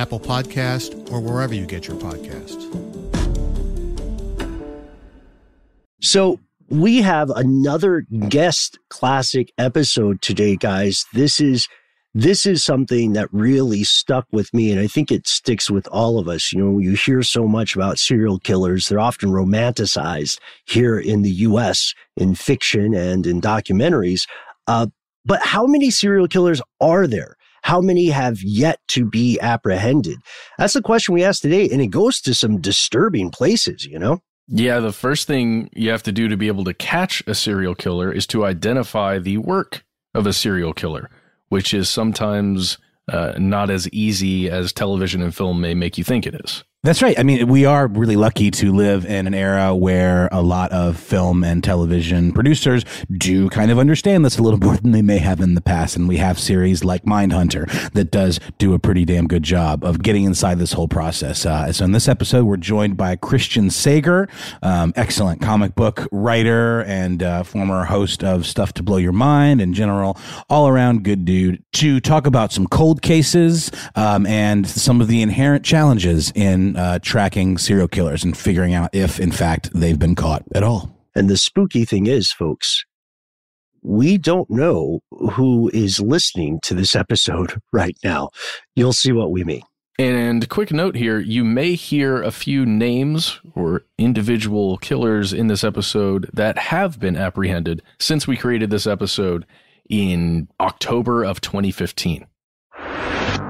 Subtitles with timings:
[0.00, 2.64] Apple Podcast, or wherever you get your podcasts.
[6.00, 6.40] So
[6.70, 11.04] we have another guest classic episode today, guys.
[11.12, 11.68] This is
[12.14, 16.18] this is something that really stuck with me, and I think it sticks with all
[16.18, 16.50] of us.
[16.50, 21.30] You know, you hear so much about serial killers; they're often romanticized here in the
[21.30, 21.92] U.S.
[22.16, 24.26] in fiction and in documentaries.
[24.66, 24.86] Uh,
[25.26, 27.36] but how many serial killers are there?
[27.62, 30.18] How many have yet to be apprehended?
[30.58, 31.68] That's the question we asked today.
[31.70, 34.20] And it goes to some disturbing places, you know?
[34.48, 37.74] Yeah, the first thing you have to do to be able to catch a serial
[37.74, 41.08] killer is to identify the work of a serial killer,
[41.48, 42.78] which is sometimes
[43.08, 46.64] uh, not as easy as television and film may make you think it is.
[46.82, 47.18] That's right.
[47.18, 50.98] I mean, we are really lucky to live in an era where a lot of
[50.98, 55.18] film and television producers do kind of understand this a little more than they may
[55.18, 55.94] have in the past.
[55.96, 60.02] And we have series like Mindhunter that does do a pretty damn good job of
[60.02, 61.44] getting inside this whole process.
[61.44, 64.26] Uh, so in this episode, we're joined by Christian Sager,
[64.62, 69.60] um, excellent comic book writer and uh, former host of Stuff to Blow Your Mind
[69.60, 75.02] in general, all around good dude, to talk about some cold cases um, and some
[75.02, 79.70] of the inherent challenges in uh, tracking serial killers and figuring out if, in fact,
[79.74, 80.96] they've been caught at all.
[81.14, 82.84] And the spooky thing is, folks,
[83.82, 88.30] we don't know who is listening to this episode right now.
[88.76, 89.62] You'll see what we mean.
[89.98, 95.62] And quick note here you may hear a few names or individual killers in this
[95.62, 99.44] episode that have been apprehended since we created this episode
[99.90, 102.26] in October of 2015.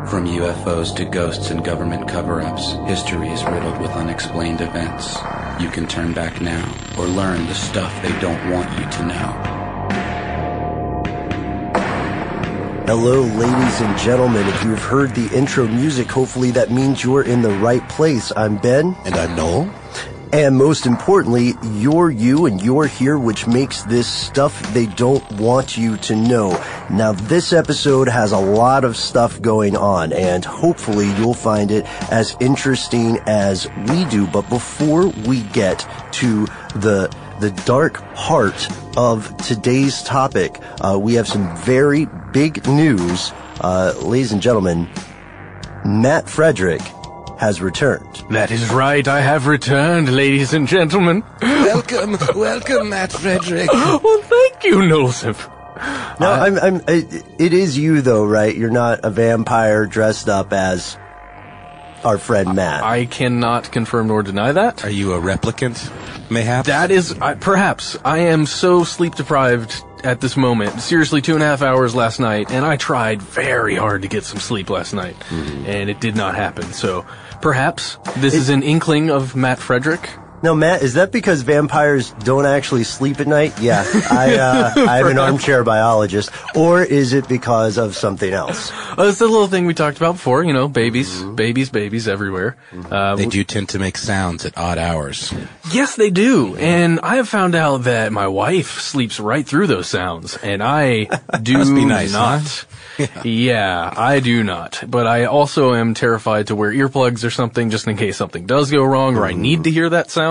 [0.08, 5.17] From UFOs to ghosts and government cover ups, history is riddled with unexplained events.
[5.61, 9.61] You can turn back now or learn the stuff they don't want you to know.
[12.87, 14.49] Hello, ladies and gentlemen.
[14.49, 18.32] If you've heard the intro music, hopefully that means you're in the right place.
[18.37, 18.96] I'm Ben.
[19.05, 19.73] And I'm Noel.
[20.32, 25.77] And most importantly, you're you and you're here, which makes this stuff they don't want
[25.77, 26.50] you to know.
[26.88, 31.85] Now, this episode has a lot of stuff going on, and hopefully you'll find it
[32.12, 34.27] as interesting as we do.
[34.29, 36.47] But before we get to
[36.77, 38.69] the the dark part
[38.99, 40.61] of today's topic.
[40.82, 43.32] Uh, we have some very big news.
[43.62, 44.87] Uh, ladies and gentlemen,
[45.87, 46.82] Matt Frederick
[47.40, 48.22] has returned.
[48.28, 49.08] That is right.
[49.08, 51.25] I have returned, ladies and gentlemen.
[51.40, 53.72] welcome, welcome, Matt Frederick.
[53.72, 55.48] well, thank you, Nosif.
[56.20, 58.54] No, uh, I'm, I'm, it, it is you though, right?
[58.54, 60.98] You're not a vampire dressed up as
[62.04, 62.84] our friend Matt.
[62.84, 64.84] I cannot confirm nor deny that.
[64.84, 65.90] Are you a replicant,
[66.31, 66.66] mayhap?
[66.66, 67.96] That is, I perhaps.
[68.04, 70.81] I am so sleep deprived at this moment.
[70.82, 74.25] Seriously, two and a half hours last night, and I tried very hard to get
[74.25, 75.64] some sleep last night, mm-hmm.
[75.64, 76.64] and it did not happen.
[76.72, 77.06] So
[77.40, 80.10] perhaps this is an inkling of Matt Frederick.
[80.42, 83.60] No, Matt, is that because vampires don't actually sleep at night?
[83.60, 86.31] Yeah, I, uh, I'm an armchair biologist.
[86.54, 88.72] Or is it because of something else?
[88.98, 92.56] Uh, it's the little thing we talked about before, you know, babies, babies, babies everywhere.
[92.90, 95.32] Uh, they do tend to make sounds at odd hours.
[95.72, 96.56] Yes, they do.
[96.56, 101.04] And I have found out that my wife sleeps right through those sounds, and I
[101.43, 102.40] do Must be nice, not.
[102.40, 102.66] huh?
[103.25, 104.82] Yeah, I do not.
[104.86, 108.70] But I also am terrified to wear earplugs or something just in case something does
[108.70, 110.30] go wrong or I need to hear that sound.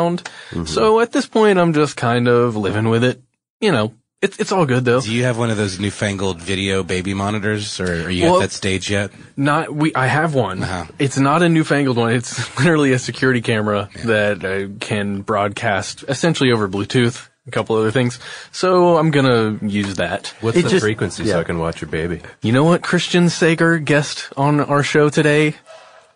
[0.66, 3.22] So at this point, I'm just kind of living with it.
[3.62, 5.02] You know, it's it's all good though.
[5.02, 8.50] Do you have one of those newfangled video baby monitors, or are you Well- at
[8.50, 9.12] that stage yet?
[9.38, 9.94] Not we.
[9.96, 10.66] I have one.
[11.00, 12.14] It's not a newfangled one.
[12.14, 17.28] It's literally a security camera that uh, can broadcast essentially over Bluetooth.
[17.48, 18.20] A couple other things.
[18.52, 20.34] So I'm gonna use that.
[20.42, 22.22] What's It the just- frequency so I can watch your baby?
[22.44, 25.56] You know what, Christian Sager, guest on our show today?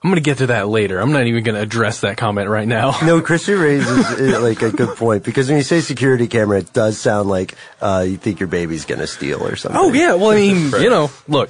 [0.04, 1.00] I'm gonna get to that later.
[1.00, 2.98] I'm not even gonna address that comment right now.
[3.04, 6.98] No, Christian raises like a good point because when you say security camera, it does
[6.98, 9.80] sound like uh, you think your baby's gonna steal or something.
[9.80, 11.50] Oh yeah, well I mean, you know, look,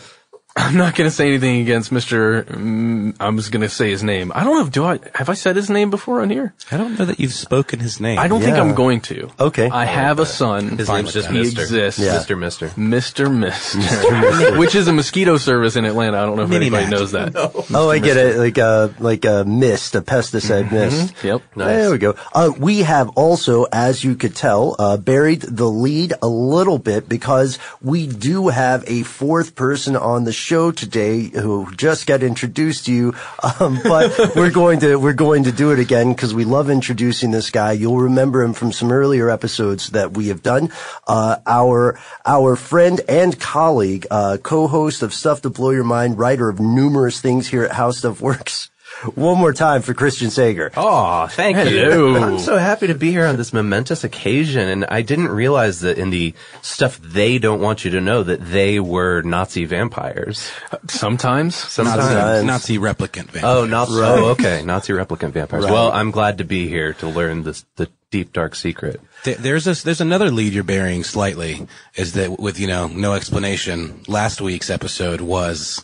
[0.56, 2.44] I'm not gonna say anything against Mr.
[2.46, 4.32] Mm, I was gonna say his name.
[4.36, 4.70] I don't know.
[4.70, 6.54] Do I have I said his name before on here?
[6.72, 8.20] I don't know that you've spoken his name.
[8.20, 9.32] I don't think I'm going to.
[9.40, 9.68] Okay.
[9.68, 10.78] I have a son.
[10.78, 11.62] His name's just he Mister.
[11.62, 12.00] exists.
[12.00, 12.68] Mister, Mister.
[12.70, 13.32] Mr.
[13.36, 16.20] Mister, which is a mosquito service in Atlanta.
[16.20, 16.92] I don't know if Mini anybody Mac.
[16.92, 17.34] knows that.
[17.74, 18.38] Oh, I get it.
[18.38, 21.16] Like a like a mist, a pesticide mist.
[21.24, 21.42] Yep.
[21.56, 22.16] There we go.
[22.32, 27.10] Uh, we have also, as you could tell, uh, buried the lead a little bit
[27.10, 32.86] because we do have a fourth person on the show today who just got introduced
[32.88, 33.16] to you.
[33.60, 37.32] Um, but we're going to we're going to do it again because we love introducing
[37.32, 37.72] this guy.
[37.72, 40.72] You'll remember him from some earlier episodes that we have done.
[41.08, 46.50] Uh, our our friend and colleague, uh, co-host of Stuff to Blow Your Mind, writer
[46.50, 48.70] of numerous things here at How Stuff Works.
[49.16, 50.72] One more time for Christian Sager.
[50.78, 51.72] Oh, thank Hello.
[51.72, 52.18] you.
[52.18, 55.98] I'm so happy to be here on this momentous occasion, and I didn't realize that
[55.98, 60.52] in the stuff they don't want you to know that they were Nazi vampires.
[60.88, 63.44] Sometimes, sometimes Nazi replicant vampires.
[63.44, 63.94] Oh, Nazi.
[63.94, 64.20] Oh, right.
[64.20, 65.66] Oh, okay, Nazi replicant vampires.
[65.66, 65.74] Right.
[65.74, 69.02] Well, I'm glad to be here to learn this the deep dark secret.
[69.24, 74.02] There's a, there's another lead you're bearing slightly is that with you know no explanation.
[74.08, 75.84] Last week's episode was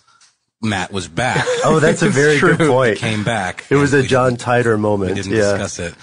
[0.61, 1.45] Matt was back.
[1.63, 2.97] Oh, that's a very good point.
[2.97, 3.65] Came back.
[3.69, 5.11] It was a John Titor moment.
[5.11, 5.57] We didn't yeah.
[5.57, 5.93] discuss it.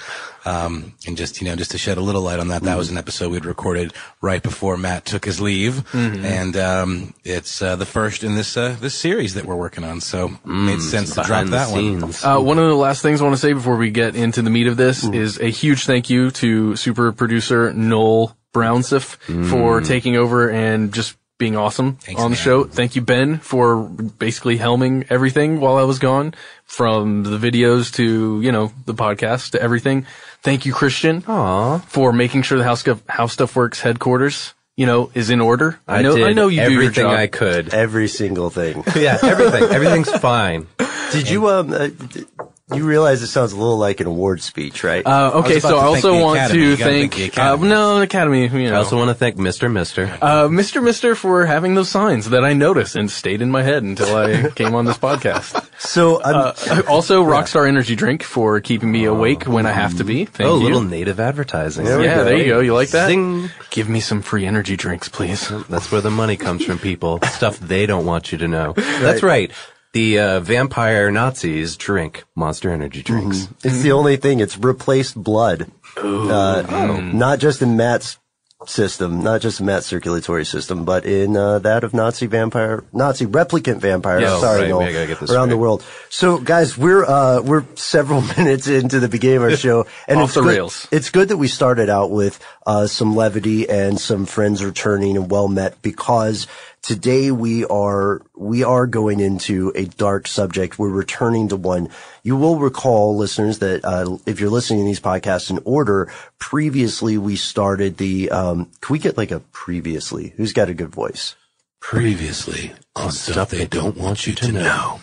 [0.45, 2.89] Um, and just, you know, just to shed a little light on that, that was
[2.91, 5.83] an episode we'd recorded right before Matt took his leave.
[5.93, 6.23] Mhm.
[6.25, 10.01] And, um, it's, uh, the first in this, uh, this series that we're working on.
[10.01, 12.15] So made sense to drop behind the that one.
[12.23, 14.51] Uh, one of the last things I want to say before we get into the
[14.51, 19.17] meat of this is a huge thank you to super producer Noel Brownsif
[19.51, 22.65] for taking over and just being awesome on the show.
[22.65, 28.41] Thank you, Ben, for basically helming everything while I was gone, from the videos to
[28.41, 30.07] you know the podcast to everything.
[30.43, 35.11] Thank you, Christian, for making sure the House Stuff, House Stuff Works headquarters, you know,
[35.15, 35.79] is in order.
[35.89, 37.19] I know, did I know you do your everything job.
[37.19, 37.75] I could.
[37.75, 38.85] Every single thing.
[38.97, 39.65] yeah, everything.
[39.65, 40.69] Everything's fine.
[41.13, 41.73] Did you um?
[41.73, 42.27] Uh, d-
[42.75, 45.07] you realize it sounds a little like an award speech, right?
[45.07, 48.75] Uh, okay, so I also want to thank, uh, no, the Academy, you know.
[48.75, 49.71] I also want to thank Mr.
[49.71, 50.07] Mister.
[50.21, 50.83] Uh, Mr.
[50.83, 54.51] Mister for having those signs that I noticed and stayed in my head until I
[54.57, 55.65] came on this podcast.
[55.79, 56.55] So, uh,
[56.89, 60.25] also Rockstar Energy Drink for keeping me awake when I have to be.
[60.25, 60.65] Thank oh, you.
[60.65, 61.87] little native advertising.
[61.87, 62.59] yeah, there you go.
[62.59, 63.07] You like that?
[63.07, 63.49] Zing.
[63.71, 65.49] Give me some free energy drinks, please.
[65.69, 67.21] That's where the money comes from, people.
[67.31, 68.73] Stuff they don't want you to know.
[68.73, 69.53] That's right.
[69.97, 73.49] The uh, vampire Nazis drink Monster Energy drinks.
[73.65, 74.41] It's the only thing.
[74.41, 75.71] It's replaced blood.
[75.97, 78.19] Uh, Not just in Matt's
[78.67, 83.27] system, not just in Matt's circulatory system, but in uh, that of Nazi vampire, Nazi
[83.27, 84.23] replicant vampires.
[84.23, 84.69] Yeah, sorry, right.
[84.69, 85.85] Noel, We gotta get this around the world.
[86.11, 90.29] So, guys, we're uh, we're several minutes into the beginning of our show, and Off
[90.29, 90.89] it's the good, rails.
[90.91, 95.31] It's good that we started out with uh, some levity and some friends returning and
[95.31, 96.47] well met because
[96.87, 100.79] today we are, we are going into a dark subject.
[100.79, 101.89] We're returning to one.
[102.23, 107.19] You will recall listeners that, uh, if you're listening to these podcasts in order, previously
[107.19, 110.33] we started the, um, can we get like a previously?
[110.37, 111.35] Who's got a good voice?
[111.81, 115.01] Previously on stuff they don't want you to know.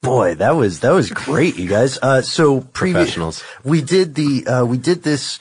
[0.00, 1.98] Boy, that was that was great, you guys.
[2.00, 5.38] Uh, so previous, we did the uh, we did this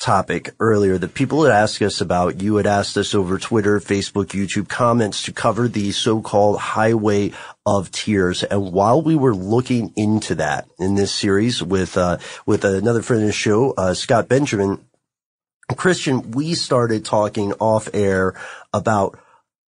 [0.00, 2.40] topic earlier that people had asked us about.
[2.40, 7.32] You had asked us over Twitter, Facebook, YouTube comments to cover the so-called highway
[7.66, 8.44] of tears.
[8.44, 13.22] And while we were looking into that in this series with uh, with another friend
[13.22, 14.84] of the show, uh, Scott Benjamin,
[15.76, 18.34] Christian, we started talking off air
[18.72, 19.18] about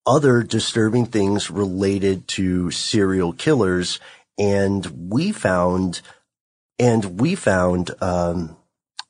[0.05, 3.99] other disturbing things related to serial killers.
[4.37, 6.01] And we found,
[6.77, 8.55] and we found, um,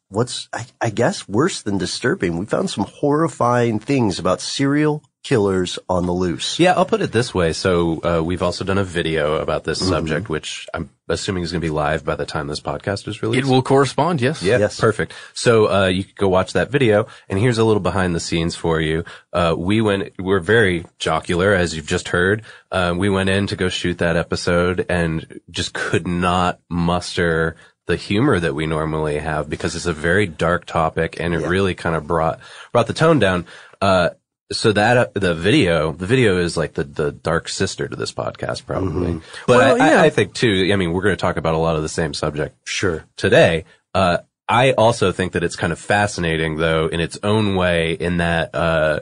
[0.10, 2.38] what's, I, I guess worse than disturbing.
[2.38, 6.60] We found some horrifying things about serial killers on the loose.
[6.60, 7.52] Yeah, I'll put it this way.
[7.52, 9.90] So uh, we've also done a video about this Mhm.
[9.90, 13.22] subject, which I'm assuming is going to be live by the time this podcast is
[13.22, 13.46] released.
[13.46, 14.42] It will correspond, yes.
[14.42, 15.12] Yeah, perfect.
[15.34, 18.56] So uh, you could go watch that video, and here's a little behind the scenes
[18.56, 19.04] for you.
[19.34, 22.44] Uh, we went, we're very jocular, as you've just heard.
[22.72, 27.58] Uh, we went in to go shoot that episode, and just could not muster
[27.90, 31.74] the humor that we normally have because it's a very dark topic, and it really
[31.74, 32.40] kind of brought
[32.72, 33.46] brought the tone down.
[33.82, 34.12] Uh,
[34.52, 38.14] so that uh, the video, the video is like the the dark sister to this
[38.14, 39.20] podcast, probably.
[39.48, 40.02] But Well, I, I- yeah.
[40.04, 40.70] I think too.
[40.72, 42.56] I mean, we're going to talk about a lot of the same subject.
[42.64, 43.06] Sure.
[43.18, 43.66] Today,
[43.96, 48.18] uh, I also think that it's kind of fascinating, though, in its own way, in
[48.18, 49.00] that uh,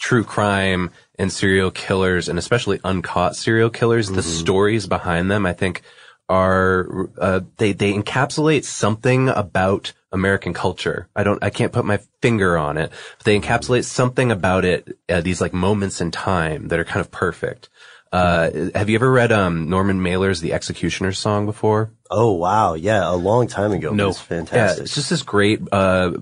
[0.00, 5.52] true crime and serial killers, and especially uncaught serial killers, the stories behind them, I
[5.52, 5.82] think,
[6.28, 11.08] are uh, they they encapsulate something about American culture.
[11.16, 14.98] I don't, I can't put my finger on it, but they encapsulate something about it.
[15.08, 17.68] Uh, these like moments in time that are kind of perfect.
[18.12, 21.92] Uh, have you ever read um, Norman Mailer's The Executioner's Song before?
[22.10, 23.92] Oh wow, yeah, a long time ago.
[23.92, 24.76] No, it's fantastic.
[24.78, 26.12] Yeah, it's just this great uh,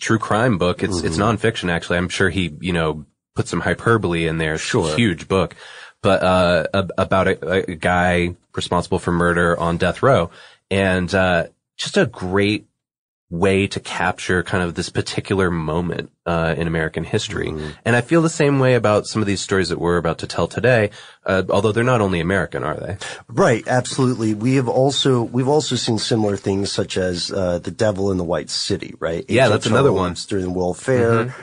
[0.00, 0.82] true crime book.
[0.82, 1.98] It's it's nonfiction actually.
[1.98, 4.58] I'm sure he you know put some hyperbole in there.
[4.58, 4.94] Sure.
[4.96, 5.54] huge book,
[6.04, 10.30] but uh, ab- about a, a guy responsible for murder on death row,
[10.70, 11.46] and uh,
[11.76, 12.66] just a great
[13.30, 17.48] way to capture kind of this particular moment uh, in American history.
[17.84, 20.26] And I feel the same way about some of these stories that we're about to
[20.28, 20.90] tell today,
[21.26, 22.96] uh, although they're not only American, are they?
[23.26, 24.34] Right, absolutely.
[24.34, 28.24] We have also we've also seen similar things such as uh, the Devil in the
[28.24, 29.24] White City, right?
[29.28, 29.50] Yeah, H.H.
[29.52, 30.10] that's another one.
[30.10, 31.24] Holmes During the World Fair.
[31.24, 31.34] Mhm.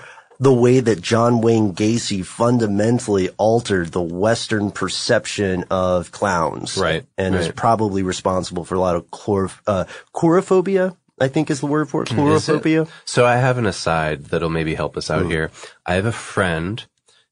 [0.41, 7.35] The way that John Wayne Gacy fundamentally altered the Western perception of clowns, Right, and
[7.35, 10.97] is probably responsible for a lot of chlor- uh, chorophobia.
[11.19, 12.09] I think is the word for it?
[12.09, 12.89] Chlorophobia.
[13.05, 15.51] So I have an aside that'll maybe help us out here.
[15.85, 16.83] I have a friend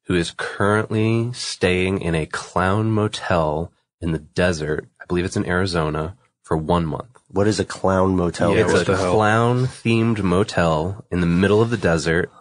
[0.04, 4.88] who is currently staying in a clown motel in the desert.
[5.02, 7.19] I believe it's in Arizona for one month.
[7.32, 8.54] What is a clown motel?
[8.56, 12.32] it's a clown themed motel in the middle of the desert.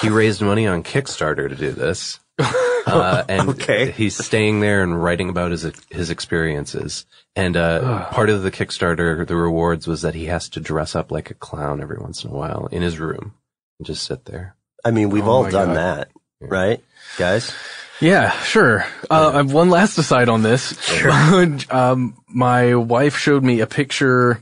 [0.00, 2.20] He raised money on Kickstarter to do this.
[2.86, 3.90] Uh, and Okay.
[3.90, 7.04] he's staying there and writing about his his experiences.
[7.34, 11.10] And uh, part of the Kickstarter, the rewards was that he has to dress up
[11.10, 13.34] like a clown every once in a while in his room
[13.80, 14.54] and just sit there.
[14.84, 15.76] I mean, we've Oh all done God.
[15.78, 16.08] that,
[16.40, 16.80] right,
[17.18, 17.52] guys?
[18.00, 18.84] Yeah, sure.
[19.10, 20.76] Uh, I have one last aside on this.
[21.70, 24.40] um, my wife showed me a picture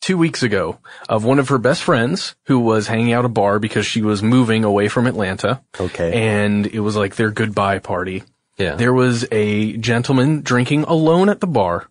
[0.00, 0.78] two weeks ago
[1.08, 4.22] of one of her best friends who was hanging out a bar because she was
[4.22, 5.62] moving away from Atlanta.
[5.78, 6.12] Okay.
[6.12, 8.22] And it was like their goodbye party.
[8.56, 8.76] Yeah.
[8.76, 11.88] There was a gentleman drinking alone at the bar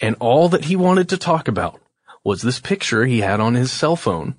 [0.00, 1.80] and all that he wanted to talk about
[2.24, 4.34] was this picture he had on his cell phone.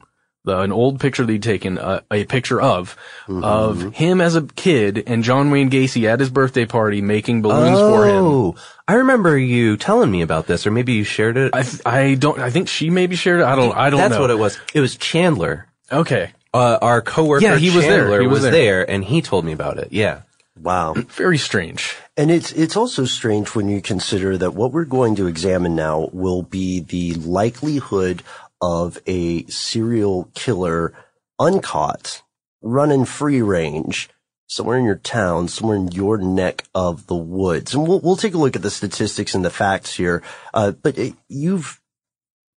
[0.45, 2.97] The, an old picture that he'd taken, uh, a picture of,
[3.27, 3.43] Mm-hmm.
[3.45, 7.79] of him as a kid and John Wayne Gacy at his birthday party making balloons
[7.79, 8.23] for him.
[8.25, 11.55] Oh, I remember you telling me about this, or maybe you shared it.
[11.55, 13.45] I, th- I don't, I think she maybe shared it.
[13.45, 14.19] I don't, I don't That's know.
[14.21, 14.59] what it was.
[14.73, 15.67] It was Chandler.
[15.89, 16.31] Okay.
[16.53, 18.19] Uh, our coworker Yeah, he was there.
[18.19, 18.51] He was was, there.
[18.51, 18.89] there.
[18.91, 19.93] and he told me about it.
[19.93, 20.23] Yeah.
[20.61, 20.93] Wow.
[20.95, 21.95] Very strange.
[22.17, 26.09] And it's it's also strange when you consider that what we're going to examine now
[26.11, 28.21] will be the likelihood
[28.63, 30.93] of a serial killer
[31.37, 32.21] uncaught,
[32.61, 34.09] running free range
[34.47, 37.73] somewhere in your town, somewhere in your neck of the woods.
[37.73, 40.23] And we'll we'll take a look at the statistics and the facts here.
[40.53, 41.81] Uh, but it, you've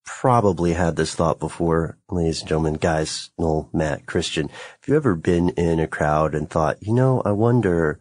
[0.04, 4.48] probably had this thought before, ladies and gentlemen, guys, Noel, Matt, Christian.
[4.48, 7.98] Have you ever been in a crowd and thought, you know, I wonder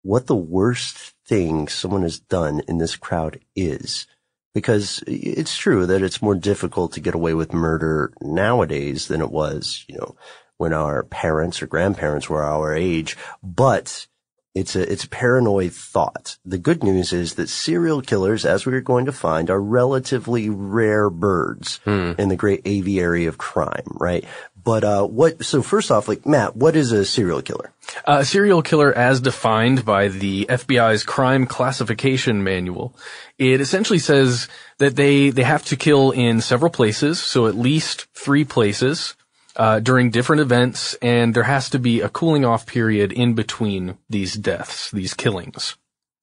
[0.00, 4.06] what the worst thing someone has done in this crowd is?
[4.54, 9.30] Because it's true that it's more difficult to get away with murder nowadays than it
[9.30, 10.14] was, you know,
[10.58, 13.16] when our parents or grandparents were our age.
[13.42, 14.06] But
[14.54, 16.36] It's a, it's a paranoid thought.
[16.44, 20.50] The good news is that serial killers, as we are going to find, are relatively
[20.50, 22.12] rare birds hmm.
[22.18, 24.26] in the great aviary of crime, right?
[24.64, 27.72] But, uh, what, so first off, like, Matt, what is a serial killer?
[28.06, 32.94] A Uh, serial killer as defined by the FBI's crime classification manual.
[33.38, 38.06] It essentially says that they, they have to kill in several places, so at least
[38.14, 39.16] three places,
[39.56, 43.98] uh, during different events, and there has to be a cooling off period in between
[44.08, 45.76] these deaths, these killings.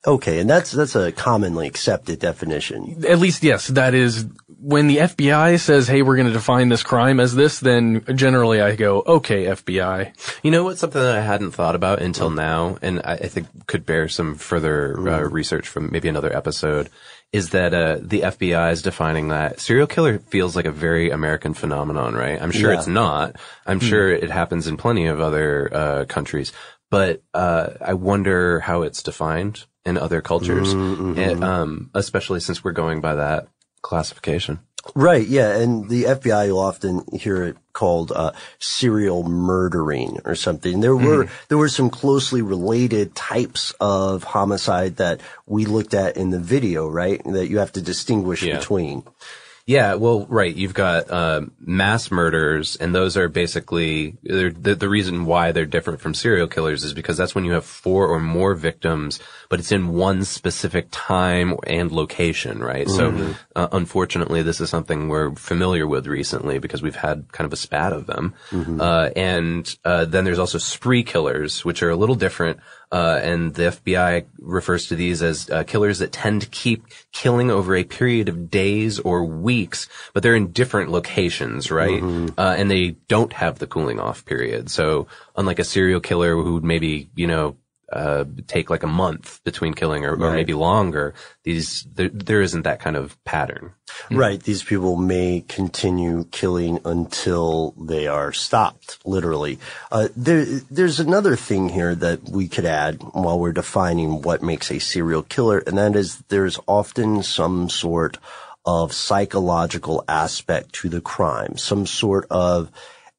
[0.07, 0.39] Okay.
[0.39, 3.03] And that's, that's a commonly accepted definition.
[3.07, 4.25] At least, yes, that is
[4.61, 8.61] when the FBI says, "Hey, we're going to define this crime as this," then generally
[8.61, 10.11] I go, "Okay, FBI."
[10.43, 13.47] You know what's something that I hadn't thought about until now, and I, I think
[13.67, 16.89] could bear some further uh, research from maybe another episode,
[17.31, 21.53] is that uh, the FBI is defining that serial killer feels like a very American
[21.53, 22.41] phenomenon, right?
[22.41, 22.79] I'm sure Yeah.
[22.79, 23.35] it's not.
[23.65, 23.85] I'm Hmm.
[23.85, 26.51] sure it happens in plenty of other uh, countries,
[26.91, 31.17] but uh, I wonder how it's defined in other cultures, Mm, mhm.
[31.17, 33.47] and, um, especially since we're going by that
[33.81, 34.59] classification.
[34.95, 40.79] Right, yeah, and the FBI you'll often hear it called uh, serial murdering or something.
[40.79, 46.29] There were there were some closely related types of homicide that we looked at in
[46.29, 47.21] the video, right?
[47.25, 48.57] That you have to distinguish Yeah.
[48.57, 49.03] between.
[49.69, 50.55] Yeah, well, right.
[50.55, 55.67] You've got um, mass murders, and those are basically they're, the the reason why they're
[55.67, 59.59] different from serial killers is because that's when you have four or more victims, but
[59.59, 62.87] it's in one specific time and location, right?
[62.87, 62.95] Mhm.
[62.97, 67.53] So, uh, unfortunately, this is something we're familiar with recently because we've had kind of
[67.53, 68.33] a spat of them.
[68.49, 68.81] Mhm.
[68.81, 72.59] Uh, and uh, then there's also spree killers, which are a little different.
[72.91, 77.51] Uh, and the FBI refers to these as uh, killers that tend to keep killing
[77.51, 82.01] over a period of days or weeks, but they're in different locations, right?
[82.35, 84.71] Uh, and they don't have the cooling off period.
[84.71, 85.05] So
[85.35, 87.57] unlike a serial killer who would maybe, you know,
[87.91, 90.35] uh, take like a month between killing or, or Right.
[90.35, 93.73] maybe longer, these, there, there isn't that kind of pattern.
[94.11, 99.57] Right, these people may continue killing until they are stopped, literally.
[99.91, 104.71] Uh, there, there's another thing here that we could add while we're defining what makes
[104.71, 108.17] a serial killer, and that is there's often some sort
[108.65, 112.69] of psychological aspect to the crime, some sort of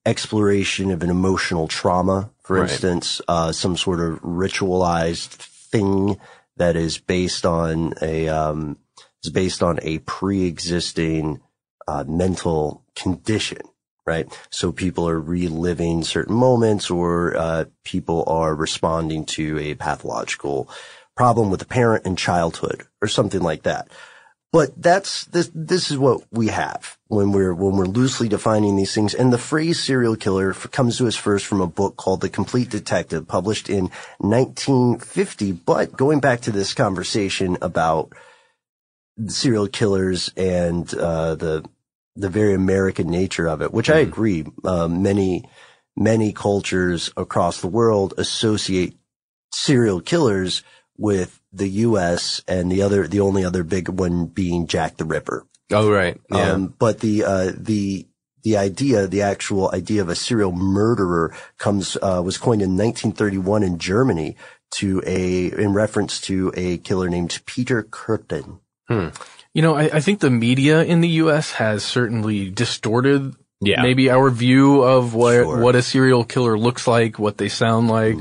[0.06, 2.68] exploration of an emotional trauma, for Right.
[2.68, 5.34] instance, uh, some sort of ritualized
[5.70, 6.18] thing
[6.56, 8.76] that is based on a, um,
[9.22, 11.40] is based on a pre-existing
[11.86, 13.62] uh, mental condition,
[14.04, 14.26] right?
[14.50, 20.68] So people are reliving certain moments, or uh, people are responding to a pathological
[21.14, 23.86] problem with a parent in childhood, or something like that.
[24.52, 25.48] But that's this.
[25.54, 29.14] This is what we have when we're when we're loosely defining these things.
[29.14, 32.68] And the phrase serial killer comes to us first from a book called The Complete
[32.68, 35.52] Detective, published in 1950.
[35.52, 38.12] But going back to this conversation about
[39.28, 41.64] serial killers and uh, the
[42.16, 44.44] the very American nature of it, which I agree.
[44.64, 45.48] Um, many
[45.96, 48.96] many cultures across the world associate
[49.52, 50.64] serial killers
[50.96, 52.42] with the U.S.
[52.46, 55.46] and the other the only other big one being Jack the Ripper.
[55.72, 56.20] Oh, right.
[56.30, 56.52] Yeah.
[56.52, 58.06] Um, but the uh, the
[58.42, 63.62] the idea, the actual idea of a serial murderer comes uh, was coined in 1931
[63.62, 64.36] in Germany
[64.72, 68.60] to a in reference to a killer named Peter Kürten.
[69.52, 71.52] You know, I, I think the media in the U.S.
[71.52, 73.82] has certainly distorted Yeah.
[73.82, 78.16] maybe our view of what what a serial killer looks like, what they sound like.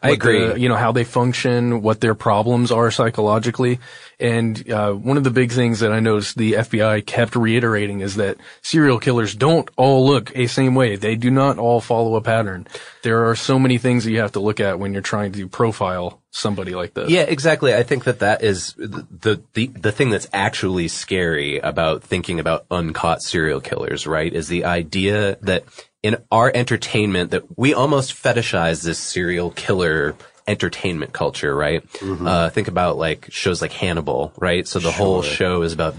[0.00, 0.46] I agree.
[0.46, 3.80] the- you know how they function, what their problems are psychologically,
[4.18, 8.16] and uh, one of the big things that I noticed the FBI kept reiterating is
[8.16, 10.96] that serial killers don't all look a same way.
[10.96, 12.66] They do not all follow a pattern.
[13.02, 15.48] There are so many things that you have to look at when you're trying to
[15.48, 17.10] profile somebody like this.
[17.10, 17.74] Yeah, exactly.
[17.74, 22.66] I think that that is the, the, the thing that's actually scary about thinking about
[22.70, 24.32] uncaught serial killers, right?
[24.32, 25.64] Is the idea that
[26.02, 30.14] in our entertainment that we almost fetishize this serial killer
[30.48, 31.82] entertainment culture, right?
[32.26, 34.66] Uh, think about like shows like Hannibal, right?
[34.66, 35.94] So the whole show is about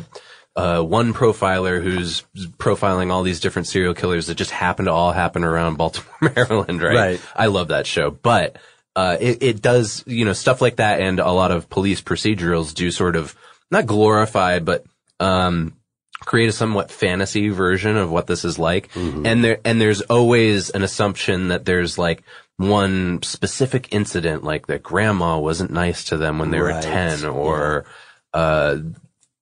[0.55, 2.23] uh, one profiler who's
[2.57, 6.81] profiling all these different serial killers that just happen to all happen around Baltimore, Maryland,
[6.81, 6.95] right?
[6.95, 7.21] Right.
[7.35, 8.57] I love that show, but
[8.95, 12.73] uh, it, it does, you know, stuff like that, and a lot of police procedurals
[12.73, 13.35] do sort of
[13.69, 14.85] not glorify, but
[15.19, 15.73] um,
[16.21, 18.89] create a somewhat fantasy version of what this is like.
[19.25, 22.23] And there and there's always an assumption that there's like
[22.57, 27.85] one specific incident, like that grandma wasn't nice to them when they were ten, or
[28.33, 28.77] uh,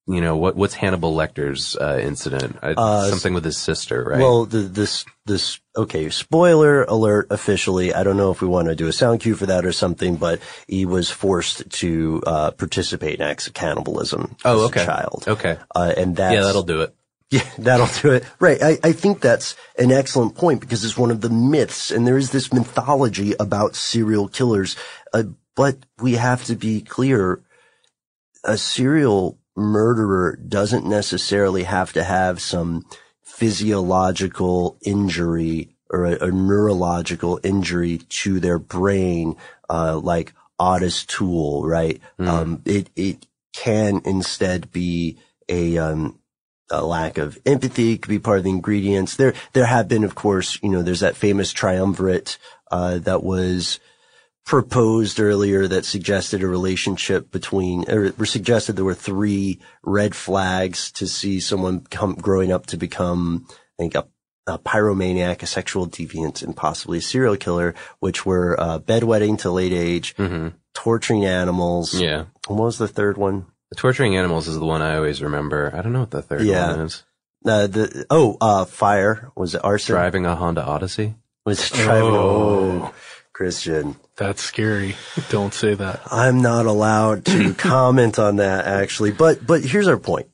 [0.08, 2.58] you know, what what's Hannibal Lecter's uh, incident?
[2.62, 4.20] Uh, something with his sister, right?
[4.20, 7.92] Well, the, this, this, okay, spoiler alert officially.
[7.92, 10.18] I don't know if we want to do a sound cue for that or something,
[10.18, 14.84] but he was forced to, uh, participate in acts of cannibalism oh, as okay.
[14.84, 15.26] a child.
[15.28, 15.58] Okay.
[15.74, 16.94] Uh, and that's, yeah, that'll do it.
[17.32, 18.24] Yeah, that'll do it.
[18.40, 18.62] Right.
[18.62, 22.18] I, I think that's an excellent point because it's one of the myths and there
[22.18, 24.76] is this mythology about serial killers.
[25.14, 25.24] Uh,
[25.56, 27.42] but we have to be clear.
[28.44, 32.86] A serial murderer doesn't necessarily have to have some
[33.24, 39.36] physiological injury or a, a neurological injury to their brain,
[39.70, 42.00] uh, like Ottis Toole, right?
[42.20, 45.18] Um, it, it can instead be
[45.50, 46.20] a, um,
[46.72, 49.16] a lack of empathy could be part of the ingredients.
[49.16, 52.38] There, there have been, of course, you know, there's that famous triumvirate,
[52.72, 53.80] uh, that was
[54.46, 61.08] proposed earlier that suggested a relationship between, or suggested there were three red flags to
[61.08, 64.08] see someone come, growing up to become, I think, a,
[64.48, 69.52] a pyromaniac, a sexual deviant, and possibly a serial killer, which were, uh, bedwetting to
[69.52, 70.16] late age,
[70.74, 72.00] torturing animals.
[72.00, 72.26] Yeah.
[72.48, 73.48] And what was the third one?
[73.76, 75.70] The torturing animals is the one I always remember.
[75.76, 76.72] I don't know what the third Yeah.
[76.78, 77.04] one is.
[77.46, 79.32] Uh, the, oh, uh, fire.
[79.36, 79.94] Was it arson?
[79.96, 81.16] Driving a Honda Odyssey.
[81.46, 82.14] Was driving.
[82.14, 82.82] Oh.
[82.86, 82.94] Oh,
[83.34, 83.98] Christian.
[84.16, 84.96] That's scary.
[85.28, 86.00] Don't say that.
[86.10, 90.28] I'm not allowed to comment on that actually, but, but here's our point.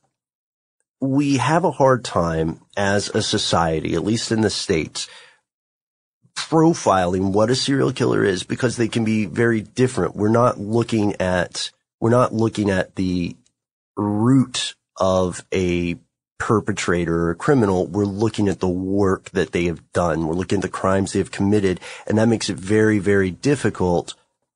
[1.00, 5.10] We have a hard time as a society, at least in the States,
[6.36, 10.16] profiling what a serial killer is because they can be very different.
[10.16, 11.72] We're not looking at,
[12.02, 13.38] we're not looking at the
[13.96, 15.98] root of a
[16.40, 17.86] perpetrator or a criminal.
[17.86, 20.26] We're looking at the work that they have done.
[20.26, 21.80] We're looking at the crimes they have committed.
[22.08, 24.16] And that makes it very, very difficult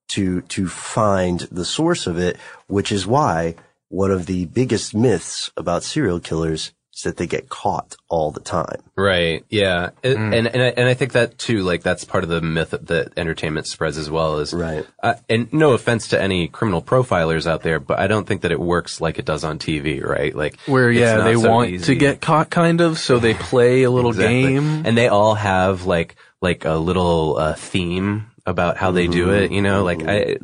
[0.09, 3.55] to, to find the source of it, which is why
[3.89, 8.39] one of the biggest myths about serial killers is that they get caught all the
[8.39, 8.81] time.
[8.95, 9.43] Right.
[9.49, 9.89] Yeah.
[10.01, 12.71] It- And and I, and I think that too, like that's part of the myth
[12.71, 14.39] that entertainment spreads as well.
[14.39, 14.85] Is right.
[15.03, 18.51] Uh, and no offense to any criminal profilers out there, but I don't think that
[18.51, 20.01] it works like it does on TV.
[20.03, 20.33] Right.
[20.33, 21.85] Like Where it's yeah, not they so want easy.
[21.93, 24.43] to get caught, kind of, so they play a little Exactly.
[24.53, 24.83] game.
[24.85, 29.51] and they all have like like a little uh, theme about how they do it.
[29.51, 30.37] You know, like I.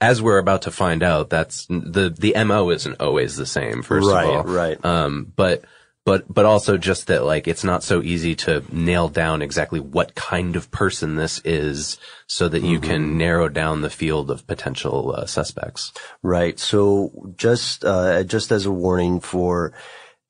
[0.00, 3.82] As we're about to find out, that's the the mo isn't always the same.
[3.82, 4.84] First Right, of all, right.
[4.84, 5.64] Um, but
[6.04, 10.14] but but also just that like it's not so easy to nail down exactly what
[10.14, 15.14] kind of person this is, so that you can narrow down the field of potential
[15.16, 15.92] uh, suspects.
[16.22, 16.58] Right.
[16.58, 19.72] So just, uh, just as a warning for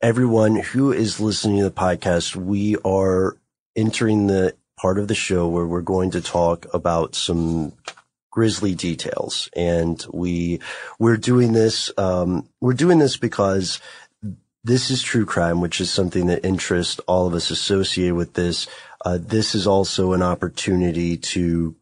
[0.03, 3.37] everyone who is listening to the podcast, we are
[3.75, 7.73] entering the part of the show where we're going to talk about some
[8.31, 9.49] grisly details.
[9.57, 10.61] And we,
[10.99, 13.81] we're doing this, um, we're doing this because
[14.65, 18.67] this is true crime, which is something that interests all of us associated with this.
[19.05, 21.77] Uh, this is also an opportunity to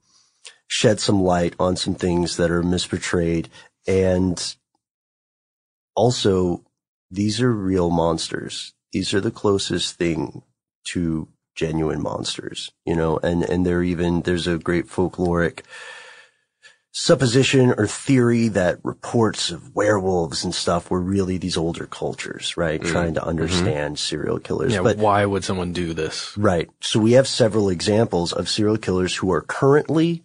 [0.66, 3.46] shed some light on some things that are misportrayed.
[3.86, 4.56] And
[5.94, 6.64] also,
[7.08, 8.72] these are real monsters.
[8.92, 10.42] These are the closest thing
[10.88, 15.60] to genuine monsters, you know, and, and they're even, there's a great folkloric
[16.92, 22.80] supposition or theory that reports of werewolves and stuff were really these older cultures, right?
[22.80, 22.86] Mm.
[22.86, 24.74] Trying to understand serial killers.
[24.74, 26.36] Yeah, but why would someone do this?
[26.36, 26.70] Right.
[26.80, 30.22] So we have several examples of serial killers who are currently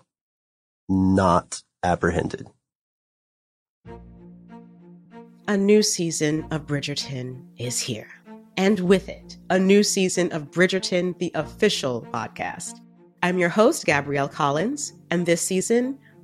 [0.90, 2.48] not apprehended.
[5.48, 8.10] A new season of Bridgerton is here.
[8.58, 12.82] And with it, a new season of Bridgerton, the official podcast.
[13.24, 16.00] I'm your host, Gabrielle Collins, and this season,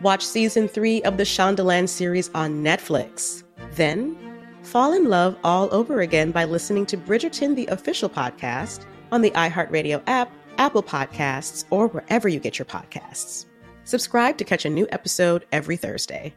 [0.00, 3.42] Watch season three of the Shondaland series on Netflix.
[3.72, 4.16] Then,
[4.62, 9.32] fall in love all over again by listening to Bridgerton, the official podcast, on the
[9.32, 13.46] iHeartRadio app, Apple Podcasts, or wherever you get your podcasts.
[13.84, 16.34] Subscribe to catch a new episode every Thursday.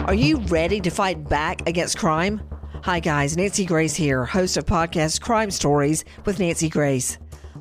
[0.00, 2.40] Are you ready to fight back against crime?
[2.82, 3.36] Hi, guys.
[3.36, 7.16] Nancy Grace here, host of podcast Crime Stories with Nancy Grace.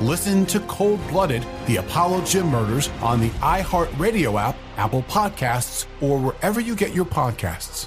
[0.00, 6.18] Listen to Cold Blooded The Apollo Gym Murders on the iHeartRadio app, Apple Podcasts, or
[6.18, 7.86] wherever you get your podcasts.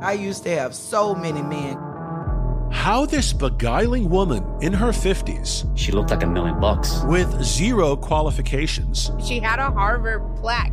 [0.00, 1.76] I used to have so many men.
[2.70, 7.96] How this beguiling woman in her 50s, she looked like a million bucks, with zero
[7.96, 10.72] qualifications, she had a Harvard plaque,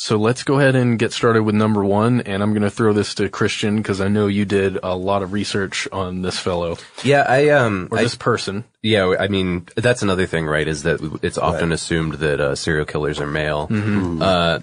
[0.00, 2.22] So let's go ahead and get started with number one.
[2.22, 5.22] And I'm going to throw this to Christian because I know you did a lot
[5.22, 6.78] of research on this fellow.
[7.04, 8.64] Yeah, I, um, or I, this person.
[8.80, 10.66] Yeah, I mean, that's another thing, right?
[10.66, 11.74] Is that it's often right.
[11.74, 13.68] assumed that, uh, serial killers are male.
[13.68, 14.22] Mm-hmm.
[14.22, 14.60] Uh,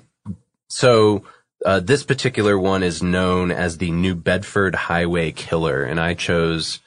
[0.69, 1.21] so,
[1.63, 5.83] uh, this particular one is known as the New Bedford Highway Killer.
[5.83, 6.79] And I chose,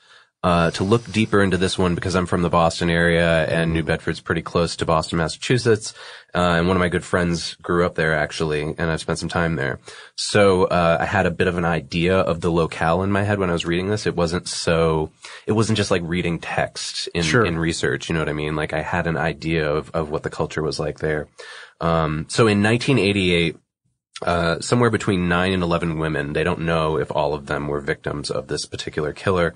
[0.42, 3.84] uh, to look deeper into this one because I'm from the Boston area and New
[3.84, 5.94] Bedford's pretty close to Boston, Massachusetts.
[6.34, 9.28] Uh, and one of my good friends grew up there actually, and I've spent some
[9.28, 9.78] time there.
[10.16, 13.38] So, uh, I had a bit of an idea of the locale in my head
[13.38, 14.06] when I was reading this.
[14.06, 15.10] It wasn't so,
[15.46, 17.44] it wasn't just like reading text in, sure.
[17.44, 18.08] in research.
[18.08, 18.56] You know what I mean?
[18.56, 21.28] Like I had an idea of, of what the culture was like there.
[21.80, 23.56] Um, so in 1988,
[24.22, 27.80] uh, somewhere between nine and 11 women, they don't know if all of them were
[27.80, 29.54] victims of this particular killer,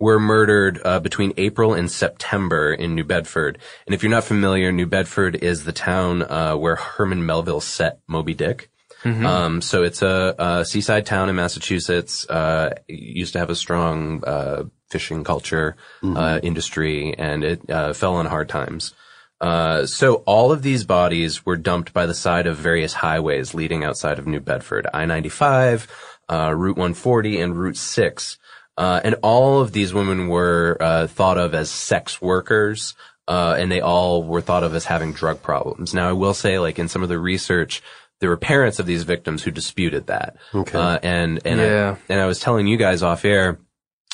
[0.00, 3.58] were murdered uh, between April and September in New Bedford.
[3.86, 8.00] And if you're not familiar, New Bedford is the town uh, where Herman Melville set
[8.08, 8.70] Moby Dick.
[9.04, 9.24] Mm-hmm.
[9.24, 12.28] Um, so it's a, a, seaside town in Massachusetts.
[12.28, 16.46] Uh, used to have a strong uh, fishing culture Mm-hmm.
[16.46, 18.94] industry, and it uh, fell on hard times.
[19.40, 23.84] Uh, so all of these bodies were dumped by the side of various highways leading
[23.84, 25.86] outside of New Bedford, I-95,
[26.30, 28.38] Route 140, and Route 6.
[28.80, 32.94] Uh, and all of these women were uh, thought of as sex workers,
[33.28, 35.92] uh, and they all were thought of as having drug problems.
[35.92, 37.82] Now, I will say, like in some of the research,
[38.20, 40.36] there were parents of these victims who disputed that.
[40.54, 40.78] Okay.
[40.78, 41.96] Uh, and and Yeah.
[41.98, 43.58] I, and I was telling you guys off air.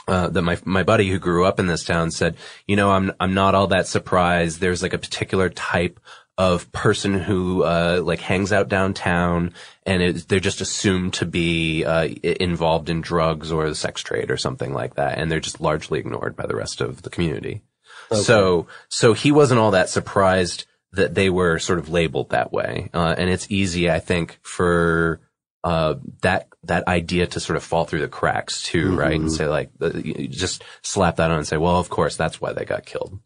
[0.08, 3.12] Uh, that my my buddy who grew up in this town said, you know, I'm
[3.18, 4.60] I'm not all that surprised.
[4.60, 5.98] There's like a particular type
[6.38, 11.84] of person who uh, like hangs out downtown and it, they're just assumed to be
[11.84, 15.60] uh, involved in drugs or the sex trade or something like that, and they're just
[15.60, 17.62] largely ignored by the rest of the community.
[18.10, 18.20] Okay.
[18.20, 22.90] So so he wasn't all that surprised that they were sort of labeled that way,
[22.92, 25.20] uh, and it's easy, I think, for
[25.64, 29.18] uh, that that idea to sort of fall through the cracks too, right?
[29.18, 29.90] And say like, uh,
[30.28, 33.18] just slap that on and say, well, of course, that's why they got killed.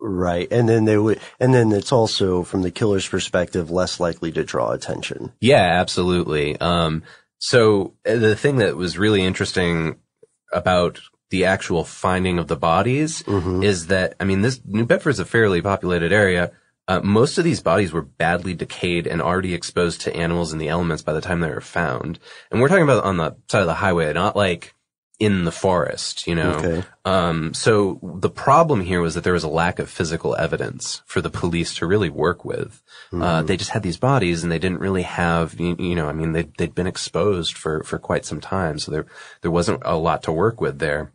[0.00, 0.46] Right.
[0.50, 4.44] And then they would, and then it's also from the killer's perspective, less likely to
[4.44, 5.32] draw attention.
[5.40, 6.58] Yeah, absolutely.
[6.60, 7.02] Um,
[7.38, 9.96] so uh, the thing that was really interesting
[10.52, 15.18] about the actual finding of the bodies is that, I mean, this New Bedford is
[15.18, 16.52] a fairly populated area.
[16.86, 20.68] Uh, most of these bodies were badly decayed and already exposed to animals and the
[20.68, 22.18] elements by the time they were found.
[22.50, 24.74] And we're talking about on the side of the highway, not like
[25.18, 26.52] in the forest, you know?
[26.52, 26.84] Okay.
[27.04, 31.20] Um, so the problem here was that there was a lack of physical evidence for
[31.20, 32.82] the police to really work with.
[33.12, 36.12] Uh, they just had these bodies and they didn't really have, you, you know, I
[36.12, 38.78] mean, they'd, they'd been exposed for, for quite some time.
[38.78, 39.06] So there,
[39.42, 41.12] there wasn't a lot to work with there.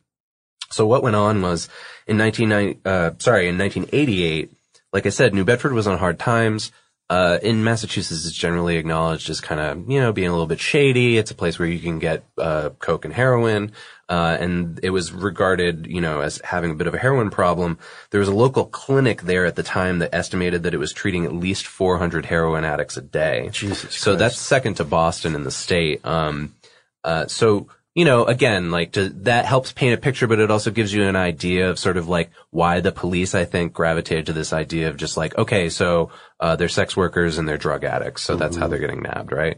[0.69, 1.69] So what went on was
[2.07, 4.51] in 1990, uh, sorry, in 1988,
[4.91, 6.71] like I said, New Bedford was on hard times.
[7.09, 10.59] Uh, in Massachusetts, it's generally acknowledged as kind of, you know, being a little bit
[10.59, 11.17] shady.
[11.17, 13.71] It's a place where you can get, uh, coke and heroin.
[14.09, 17.77] Uh, and it was regarded, you know, as having a bit of a heroin problem.
[18.11, 21.25] There was a local clinic there at the time that estimated that it was treating
[21.25, 23.49] at least 400 heroin addicts a day.
[23.51, 26.05] Jesus So that's second to Boston in the state.
[26.05, 26.55] Um,
[27.03, 30.71] uh, so, you know, again, like to, that helps paint a picture, but it also
[30.71, 34.33] gives you an idea of sort of like why the police, I think, gravitated to
[34.33, 38.23] this idea of just like, okay, so, uh, they're sex workers and they're drug addicts.
[38.23, 39.57] So that's how they're getting nabbed, right?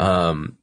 [0.00, 0.58] Um,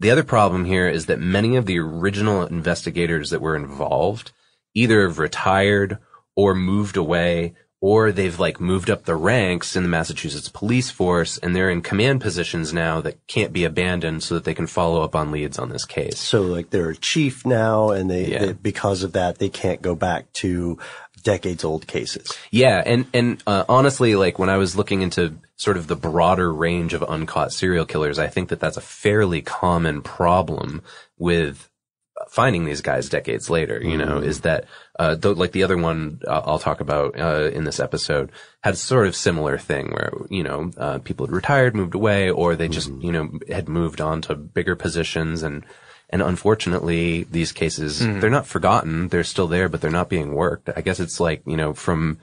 [0.00, 4.32] the other problem here is that many of the original investigators that were involved
[4.74, 5.98] either have retired
[6.34, 11.36] or moved away or they've like moved up the ranks in the Massachusetts police force
[11.38, 15.02] and they're in command positions now that can't be abandoned so that they can follow
[15.02, 16.18] up on leads on this case.
[16.20, 18.46] So like they're a chief now and they, Yeah.
[18.46, 20.78] they because of that, they can't go back to
[21.24, 22.32] decades old cases.
[22.52, 26.52] Yeah, and and uh, honestly, like when I was looking into sort of the broader
[26.52, 30.82] range of uncaught serial killers, I think that that's a fairly common problem
[31.18, 31.68] with
[32.28, 33.80] finding these guys decades later.
[33.82, 34.66] You know, is that
[35.02, 38.30] uh, though, like the other one uh, I'll talk about uh, in this episode
[38.66, 42.54] had sort of similar thing where you know uh, people had retired, moved away, or
[42.56, 45.64] they just you know had moved on to bigger positions and.
[46.14, 48.20] And unfortunately, these cases, Mhm.
[48.20, 49.08] they're not forgotten.
[49.08, 50.68] They're still there, but they're not being worked.
[50.76, 52.18] I guess it's like, you know, from,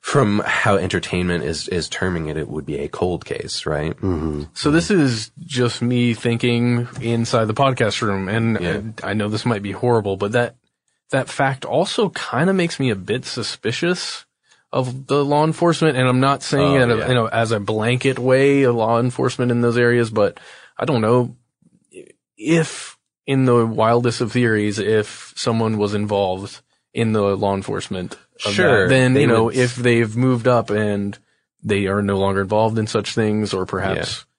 [0.00, 3.96] from how entertainment is, is terming it, it would be a cold case, right?
[3.96, 4.44] Mm-hmm.
[4.54, 9.62] So this is just me thinking inside the podcast room, and I know this might
[9.62, 10.54] be horrible, but that
[11.10, 14.24] that fact also kind of makes me a bit suspicious
[14.72, 15.96] of the law enforcement.
[15.96, 17.08] And I'm not saying Oh, it, yeah.
[17.08, 20.38] you know, as a blanket way, of law enforcement in those areas, but
[20.78, 21.36] I don't know
[22.36, 22.96] if,
[23.26, 26.60] in the wildest of theories, if someone was involved
[26.94, 31.18] in the law enforcement, Sure, that, then you know, would- if they've moved up and
[31.62, 34.29] they are no longer involved in such things, or perhaps I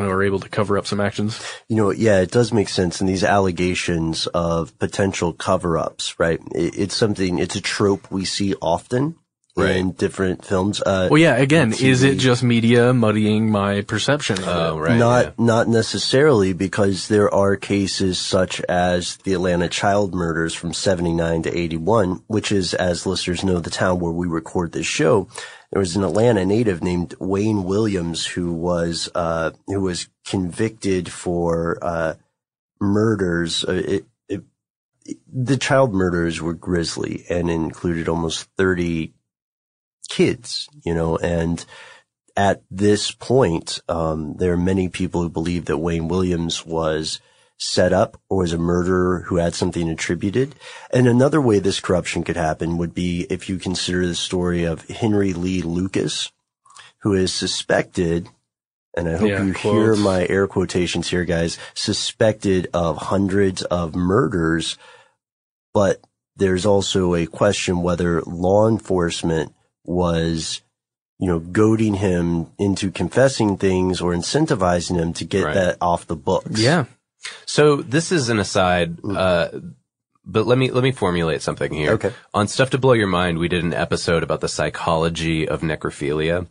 [0.00, 1.44] know, are able to cover up some actions.
[1.68, 3.00] You know, yeah, it does make sense.
[3.00, 6.40] And these allegations of potential cover-ups, right?
[6.54, 9.16] It, it's something, it's a trope we see often
[9.56, 10.80] in different films.
[10.80, 11.36] Uh, Well, yeah.
[11.36, 14.38] Again, is it just media muddying my perception?
[14.38, 14.44] Of
[14.86, 14.96] it?
[14.98, 21.42] not not necessarily because there are cases such as the Atlanta child murders from 79
[21.42, 25.28] to 81, which is, as listeners know, the town where we record this show.
[25.70, 31.78] There was an Atlanta native named Wayne Williams who was uh, who was convicted for
[31.82, 32.14] uh,
[32.80, 33.64] murders.
[33.64, 34.42] Uh, it, it,
[35.32, 39.12] the child murders were grisly and included almost 30
[40.08, 41.64] kids, you know, and
[42.36, 47.20] at this point, um, there are many people who believe that Wayne Williams was
[47.58, 50.54] set up or was a murderer who had something attributed.
[50.92, 54.88] And another way this corruption could happen would be if you consider the story of
[54.88, 56.32] Henry Lee Lucas,
[57.02, 58.28] who is suspected,
[58.96, 59.62] and I hope Yeah, you quotes.
[59.62, 64.76] hear my air quotations here, guys, suspected of hundreds of murders,
[65.72, 66.00] but
[66.34, 69.54] there's also a question whether law enforcement
[69.84, 70.60] was
[71.18, 75.54] you know, goading him into confessing things or incentivizing him to get Right.
[75.54, 76.58] that off the books.
[76.60, 76.86] Yeah.
[77.46, 79.50] So this is an aside, uh,
[80.24, 81.92] but let me, let me formulate something here.
[81.92, 82.12] Okay.
[82.34, 86.48] On Stuff to Blow Your Mind, we did an episode about the psychology of necrophilia.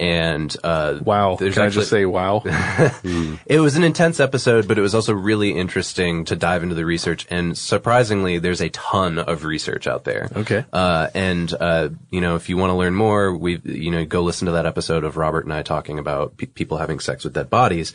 [0.00, 1.36] And, uh, Wow.
[1.36, 2.42] Can I just say wow?
[3.46, 6.84] It was an intense episode, but it was also really interesting to dive into the
[6.84, 7.26] research.
[7.30, 10.28] And surprisingly, there's a ton of research out there.
[10.36, 10.64] Okay.
[10.72, 14.22] Uh, and, uh, you know, if you want to learn more, we, you know, go
[14.22, 17.32] listen to that episode of Robert and I talking about pe- people having sex with
[17.32, 17.92] dead bodies.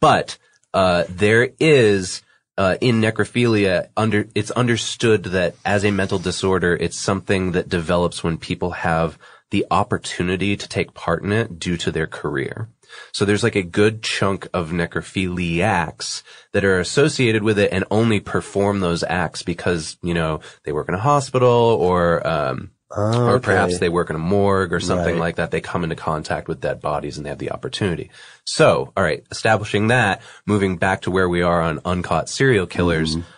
[0.00, 0.38] But,
[0.72, 2.22] uh, there is,
[2.56, 8.24] uh, in necrophilia, under, it's understood that as a mental disorder, it's something that develops
[8.24, 9.18] when people have
[9.52, 12.68] the opportunity to take part in it due to their career.
[13.12, 16.22] So there's like a good chunk of necrophiliacs
[16.52, 20.88] that are associated with it and only perform those acts because, you know, they work
[20.88, 21.48] in a hospital
[21.80, 23.44] or, um, Oh, or okay.
[23.46, 25.20] perhaps they work in a morgue or something Right.
[25.20, 25.50] like that.
[25.50, 28.10] They come into contact with dead bodies and they have the opportunity.
[28.44, 33.16] So, all right, establishing that, moving back to where we are on uncaught serial killers,
[33.16, 33.28] Mm-hmm.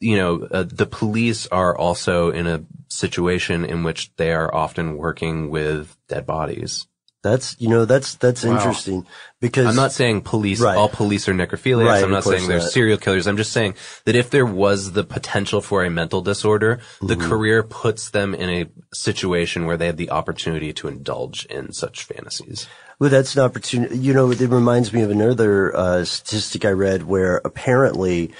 [0.00, 4.96] You know, uh, the police are also in a situation in which they are often
[4.96, 6.86] working with dead bodies.
[7.22, 8.56] That's you know that's that's Wow.
[8.56, 9.04] interesting
[9.40, 10.74] because I'm not saying police, Right.
[10.78, 11.84] all police are necrophiliacs.
[11.86, 12.70] Right, I'm not saying they're not.
[12.70, 13.26] serial killers.
[13.26, 13.74] I'm just saying
[14.06, 17.28] that if there was the potential for a mental disorder, the Mhm.
[17.28, 22.04] career puts them in a situation where they have the opportunity to indulge in such
[22.04, 22.66] fantasies.
[22.98, 23.98] Well, that's an opportunity.
[23.98, 28.32] You know, it reminds me of another uh, statistic I read where apparently,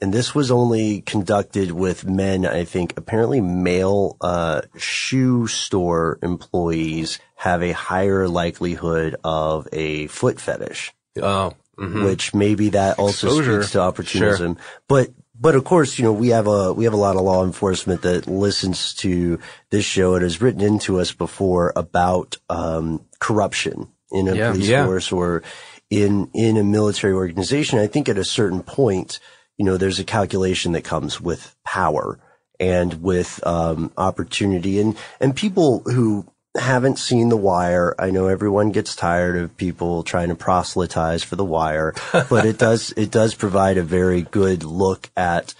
[0.00, 7.18] and this was only conducted with men, I think, apparently male uh, shoe store employees
[7.36, 10.92] have a higher likelihood of a foot fetish.
[11.22, 12.04] Oh, mhm.
[12.04, 13.62] which maybe that also Exposure.
[13.62, 14.58] speaks to opportunism.
[14.88, 17.44] But but of course, you know, we have a we have a lot of law
[17.44, 19.38] enforcement that listens to
[19.70, 24.50] this show and has written into us before about um, corruption in a Yeah.
[24.52, 24.86] police Yeah.
[24.86, 25.42] force or
[25.90, 27.78] in in a military organization.
[27.78, 29.20] I think at a certain point,
[29.58, 32.18] you know, there's a calculation that comes with power
[32.58, 36.26] and with um, opportunity and and people who
[36.58, 37.94] haven't seen The Wire.
[37.98, 42.58] I know everyone gets tired of people trying to proselytize for The Wire, but it
[42.58, 45.54] does it does provide a very good look at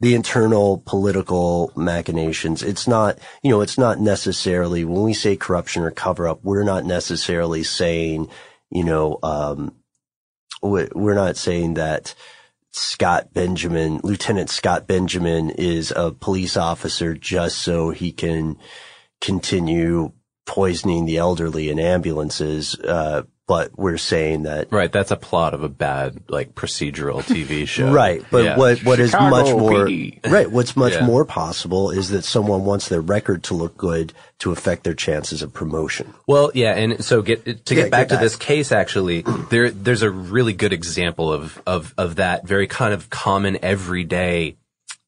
[0.00, 2.62] the internal political machinations.
[2.62, 6.64] It's not, you know, it's not necessarily when we say corruption or cover up, we're
[6.64, 8.28] not necessarily saying,
[8.70, 9.74] you know, um,
[10.62, 12.14] we- we're not saying that
[12.76, 18.58] Scott Benjamin, Lieutenant Scott Benjamin is a police officer just so he can
[19.20, 20.12] continue
[20.44, 22.74] poisoning the elderly in ambulances.
[22.80, 27.66] Uh, but we're saying that Right, that's a plot of a bad, like, procedural TV
[27.68, 27.90] show.
[27.90, 28.56] Right, but Yeah.
[28.56, 30.20] what what is Chicago much more PD.
[30.30, 30.50] right?
[30.50, 31.04] What's much Yeah.
[31.04, 35.42] more possible is that someone wants their record to look good to affect their chances
[35.42, 36.14] of promotion.
[36.26, 39.70] Well, yeah, and so get to Yeah, get back get to this case, actually, there
[39.70, 44.56] there's a really good example of of of that very kind of common everyday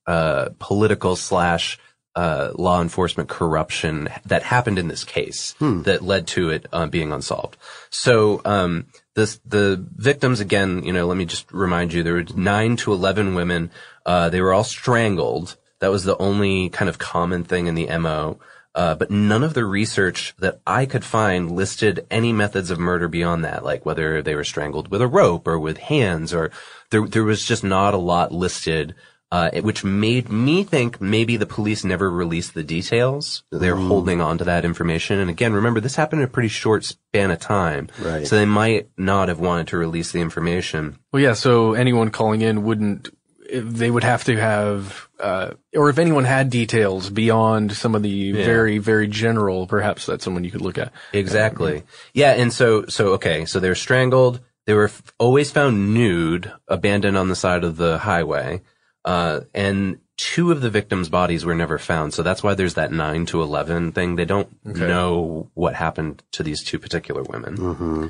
[0.07, 1.79] uh, political slash
[2.17, 5.83] uh, law enforcement corruption that happened in this case Hmm.
[5.83, 7.57] that led to it uh, being unsolved.
[7.91, 12.25] So um, this the victims again, you know, let me just remind you, there were
[12.35, 13.71] nine to eleven women.
[14.05, 15.57] Uh, they were all strangled.
[15.81, 18.39] That was the only kind of common thing in the mo.
[18.75, 23.09] Uh, but none of the research that I could find listed any methods of murder
[23.09, 26.51] beyond that, like whether they were strangled with a rope or with hands, or
[26.91, 28.95] there there was just not a lot listed.
[29.33, 33.43] Uh, which made me think maybe the police never released the details.
[33.51, 33.89] They're Mm.
[33.89, 35.19] holding on to that information.
[35.19, 37.89] And again, remember, this happened in a pretty short span of time.
[38.01, 38.25] Right.
[38.25, 40.99] So they might not have wanted to release the information.
[41.13, 41.33] Well, yeah.
[41.33, 43.09] So anyone calling in wouldn't.
[43.53, 48.09] They would have to have, uh, or if anyone had details beyond some of the
[48.09, 48.45] Yeah.
[48.45, 50.93] very, very general, perhaps that's someone you could look at.
[51.13, 51.83] Exactly.
[52.15, 52.31] Yeah.
[52.33, 53.45] And so, so, okay.
[53.45, 54.39] So they were strangled.
[54.67, 58.63] They were f- always found nude, abandoned on the side of the highway.
[59.07, 62.13] Uh, and two of the victims' bodies were never found.
[62.13, 64.17] So that's why there's that nine to 11 thing.
[64.17, 64.87] They don't Okay.
[64.87, 67.57] know what happened to these two particular women.
[67.57, 68.07] Mm-hmm.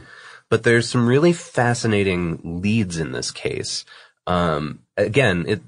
[0.48, 3.84] But there's some really fascinating leads in this case.
[4.26, 5.64] Um, again, it's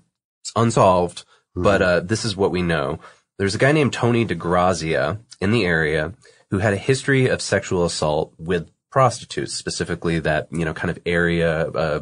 [0.56, 1.24] unsolved,
[1.54, 3.00] but, uh, this is what we know.
[3.38, 6.14] There's a guy named Tony DeGrazia in the area
[6.50, 10.98] who had a history of sexual assault with prostitutes, specifically that, you know, kind of
[11.04, 12.00] area, uh,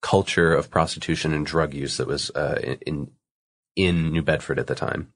[0.00, 3.10] culture of prostitution and drug use that was, uh, in,
[3.76, 5.12] in New Bedford at the time.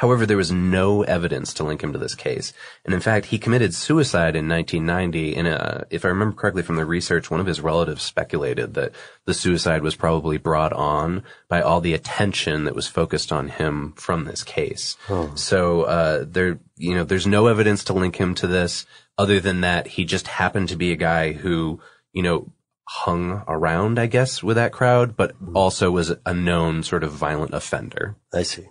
[0.00, 2.54] However, there was no evidence to link him to this case.
[2.86, 5.36] And in fact, he committed suicide in 1990.
[5.36, 8.92] And uh, if I remember correctly from the research, one of his relatives speculated that
[9.26, 13.92] the suicide was probably brought on by all the attention that was focused on him
[13.92, 14.96] from this case.
[15.34, 18.86] So uh, there, you know, there's no evidence to link him to this,
[19.18, 21.78] other than that he just happened to be a guy who,
[22.14, 22.50] you know,
[22.92, 27.54] hung around, I guess, with that crowd, but also was a known sort of violent
[27.54, 28.16] offender.
[28.34, 28.66] I see.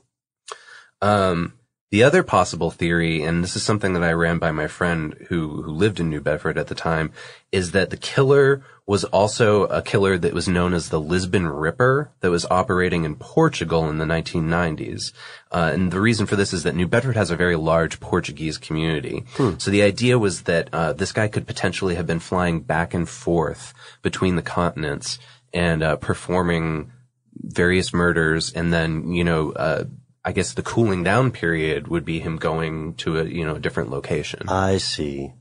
[1.02, 1.54] Um,
[1.90, 5.62] the other possible theory, and this is something that I ran by my friend who,
[5.62, 7.14] who lived in New Bedford at the time,
[7.54, 12.10] is that the killer was also a killer that was known as the Lisbon Ripper
[12.22, 15.14] that was operating in Portugal in the 1990s.
[15.52, 18.58] Uh, and the reason for this is that New Bedford has a very large Portuguese
[18.58, 19.26] community.
[19.60, 23.08] So the idea was that, uh, this guy could potentially have been flying back and
[23.08, 25.20] forth between the continents
[25.54, 26.92] and, uh, performing
[27.36, 29.84] various murders and then, you know, uh,
[30.26, 33.60] I guess the cooling down period would be him going to a, you know, a
[33.60, 34.50] different location.
[34.50, 35.34] I see.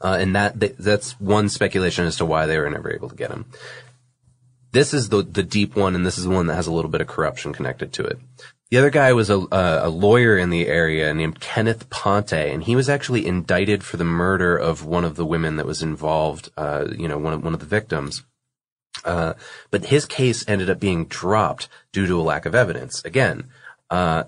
[0.00, 3.16] Uh, and that, th- that's one speculation as to why they were never able to
[3.16, 3.46] get him.
[4.72, 6.90] This is the, the deep one, and this is the one that has a little
[6.90, 8.18] bit of corruption connected to it.
[8.70, 12.76] The other guy was a, a lawyer in the area named Kenneth Ponte, and he
[12.76, 16.86] was actually indicted for the murder of one of the women that was involved, uh,
[16.96, 18.24] you know, one of, one of the victims.
[19.04, 19.34] Uh,
[19.70, 23.02] but his case ended up being dropped due to a lack of evidence.
[23.04, 23.48] Again,
[23.88, 24.24] uh,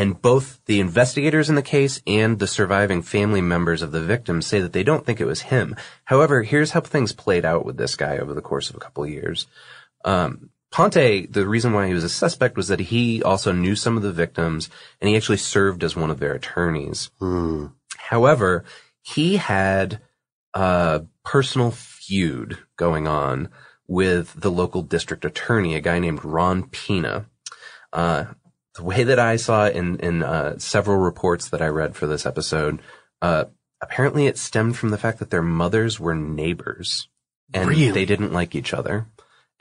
[0.00, 4.46] and both the investigators in the case and the surviving family members of the victims
[4.46, 5.76] say that they don't think it was him.
[6.04, 9.04] However, here's how things played out with this guy over the course of a couple
[9.04, 9.46] of years.
[10.06, 13.98] Um, Ponte, the reason why he was a suspect was that he also knew some
[13.98, 14.70] of the victims
[15.02, 17.10] and he actually served as one of their attorneys.
[17.98, 18.64] However,
[19.02, 20.00] he had
[20.54, 23.50] a personal feud going on
[23.86, 27.26] with the local district attorney, a guy named Ron Pina.
[27.92, 28.24] Uh,
[28.76, 32.06] the way that I saw it in, in uh, several reports that I read for
[32.06, 32.80] this episode,
[33.20, 33.46] uh,
[33.80, 37.08] apparently it stemmed from the fact that their mothers were neighbors
[37.52, 37.90] and Really?
[37.90, 39.06] they didn't like each other.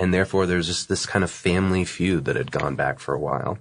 [0.02, 3.20] And therefore there's just this kind of family feud that had gone back for a
[3.20, 3.58] while.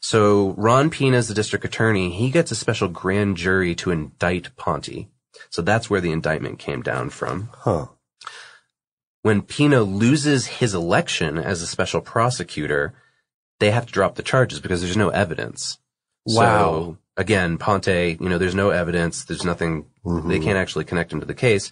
[0.00, 2.10] So Ron Pina is the district attorney.
[2.10, 5.08] He gets a special grand jury to indict Ponte.
[5.50, 7.50] So that's where the indictment came down from.
[7.52, 7.86] Huh.
[9.22, 12.94] When Pina loses his election as a special prosecutor,
[13.60, 15.78] they have to drop the charges because there's no evidence.
[16.26, 16.36] Wow.
[16.36, 17.86] So again, Ponte,
[18.20, 19.24] you know, there's no evidence.
[19.24, 19.86] There's nothing.
[20.04, 21.70] They can't actually connect him to the case.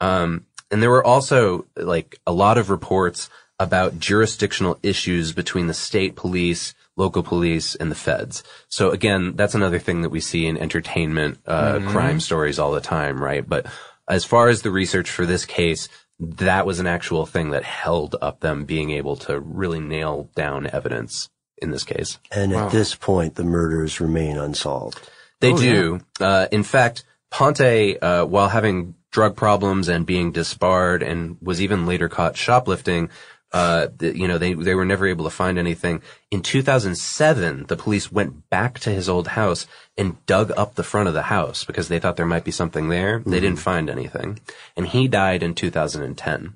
[0.00, 3.28] Um, and there were also like a lot of reports
[3.58, 8.42] about jurisdictional issues between the state police, local police, and the feds.
[8.68, 11.88] So again, that's another thing that we see in entertainment, uh, Mhm.
[11.90, 13.46] crime stories all the time, right?
[13.46, 13.66] But
[14.08, 15.88] as far as the research for this case,
[16.20, 20.68] that was an actual thing that held up them being able to really nail down
[20.70, 22.18] evidence in this case.
[22.30, 25.00] And at this point, the murders remain unsolved.
[25.40, 26.00] They Oh, do.
[26.20, 31.86] Uh, in fact, Ponte, uh, while having drug problems and being disbarred and was even
[31.86, 33.08] later caught shoplifting,
[33.52, 36.02] uh, the, you know, they, they were never able to find anything.
[36.30, 39.66] In 2007, the police went back to his old house
[39.98, 42.88] and dug up the front of the house because they thought there might be something
[42.88, 43.18] there.
[43.26, 43.40] They Mhm.
[43.42, 44.38] didn't find anything.
[44.76, 46.54] And he died in 2010.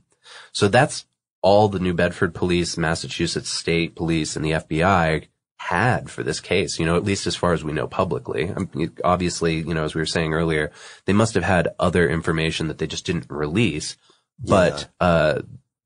[0.53, 1.07] So that's
[1.43, 5.27] all the New Bedford police, Massachusetts state police, and the FBI
[5.59, 8.51] had for this case, you know, at least as far as we know publicly.
[8.55, 10.71] I mean, obviously, you know, as we were saying earlier,
[11.07, 13.97] they must have had other information that they just didn't release,
[14.39, 15.41] but, uh,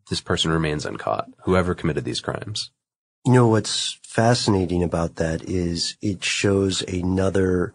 [0.08, 2.70] this person remains uncaught, whoever committed these crimes.
[3.26, 7.74] You know, what's fascinating about that is it shows another,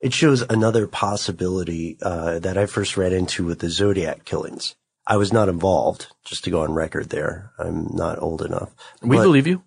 [0.00, 4.74] it shows another possibility, uh, that I first ran into with the Zodiac killings.
[5.06, 7.52] I was not involved, just to go on record there.
[7.58, 8.74] I'm not old enough.
[9.02, 9.62] We But- believe you.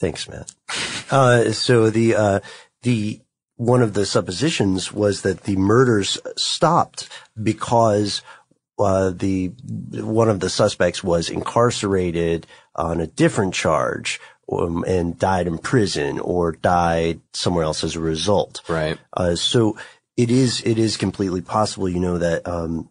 [0.00, 0.52] Thanks, Matt.
[1.10, 2.40] Uh, so the, uh,
[2.82, 3.22] the,
[3.56, 7.08] one of the suppositions was that the murders stopped
[7.42, 8.20] because,
[8.78, 9.48] uh, the,
[9.92, 14.20] one of the suspects was incarcerated on a different charge,
[14.50, 18.62] um, and died in prison or died somewhere else as a result.
[18.68, 18.98] Right.
[19.12, 19.76] Uh, so
[20.16, 22.88] it is, it is completely possible, you know, that, um,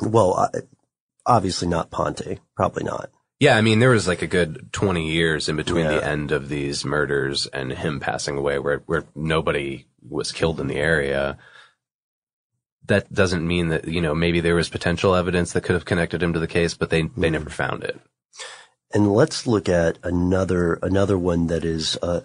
[0.00, 0.60] well, uh,
[1.26, 3.10] obviously not Ponte, probably not.
[3.40, 5.92] Yeah, I mean, there was like a good 20 years in between Yeah.
[5.98, 10.66] the end of these murders and him passing away where, where nobody was killed in
[10.66, 11.38] the area.
[12.88, 16.22] That doesn't mean that, you know, maybe there was potential evidence that could have connected
[16.22, 18.00] him to the case, but they, they never found it.
[18.92, 22.20] And let's look at another another one that is uh,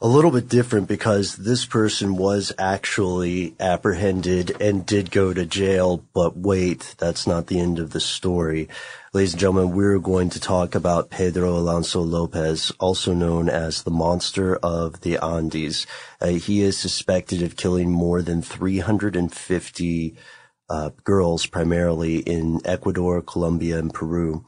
[0.00, 6.04] a little bit different because this person was actually apprehended and did go to jail.
[6.14, 8.68] But wait, that's not the end of the story.
[9.12, 13.90] Ladies and gentlemen, we're going to talk about Pedro Alonso Lopez, also known as the
[13.90, 15.86] Monster of the Andes.
[16.20, 20.16] Uh, he is suspected of killing more than 350
[20.70, 24.44] uh, girls, primarily in Ecuador, Colombia, and Peru.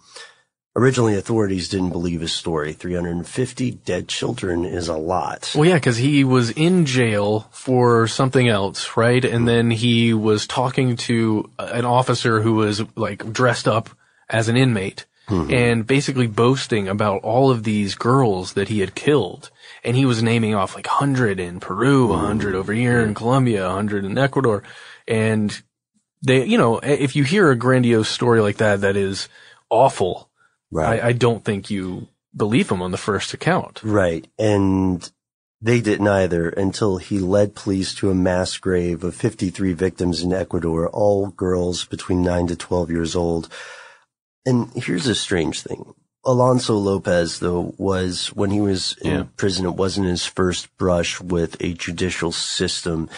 [0.77, 2.73] Originally, authorities didn't believe his story.
[2.73, 5.53] 350 dead children is a lot.
[5.57, 9.25] Well, yeah, because he was in jail for something else, right?
[9.25, 13.91] And then he was talking to an officer who was like dressed up
[14.29, 15.53] as an inmate mm-hmm.
[15.53, 19.51] and basically boasting about all of these girls that he had killed.
[19.83, 22.57] And he was naming off like 100 in Peru, 100 mm-hmm.
[22.57, 24.63] over here in Colombia, 100 in Ecuador.
[25.09, 25.61] And
[26.23, 29.29] they, you know, if you hear a grandiose story like that, that is
[29.69, 30.30] awful.
[30.71, 31.03] Right.
[31.03, 33.81] I, I don't think you believe him on the first account.
[33.83, 34.27] Right.
[34.39, 35.11] And
[35.61, 40.33] they didn't either until he led police to a mass grave of 53 victims in
[40.33, 43.49] Ecuador, all girls between 9 to 12 years old.
[44.47, 45.93] And here's a strange thing.
[46.25, 49.25] Alonso Lopez, though, was when he was in Yeah.
[49.37, 53.09] prison, it wasn't his first brush with a judicial system.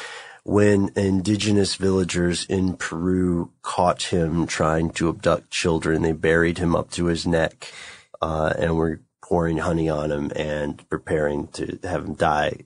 [0.44, 6.90] When indigenous villagers in Peru caught him trying to abduct children, they buried him up
[6.92, 7.72] to his neck,
[8.20, 12.58] uh, and were pouring honey on him and preparing to have him die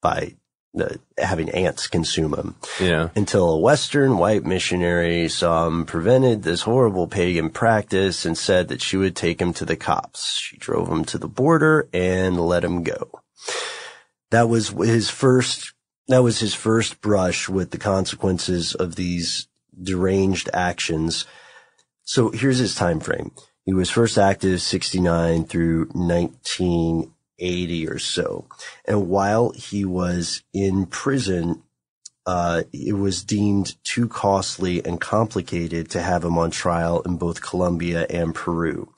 [0.00, 0.34] by
[0.72, 2.56] the, having ants consume him.
[2.80, 3.10] Yeah.
[3.14, 8.82] Until a Western white missionary saw him, prevented this horrible pagan practice, and said that
[8.82, 10.36] she would take him to the cops.
[10.36, 13.20] She drove him to the border and let him go.
[14.30, 15.73] That was his first.
[16.08, 19.48] That was his first brush with the consequences of these
[19.80, 21.26] deranged actions.
[22.02, 23.32] So here's his time frame.
[23.64, 28.46] He was first active 69 through 1980 or so.
[28.84, 31.62] And while he was in prison,
[32.26, 37.42] uh, it was deemed too costly and complicated to have him on trial in both
[37.42, 38.92] Colombia and Peru.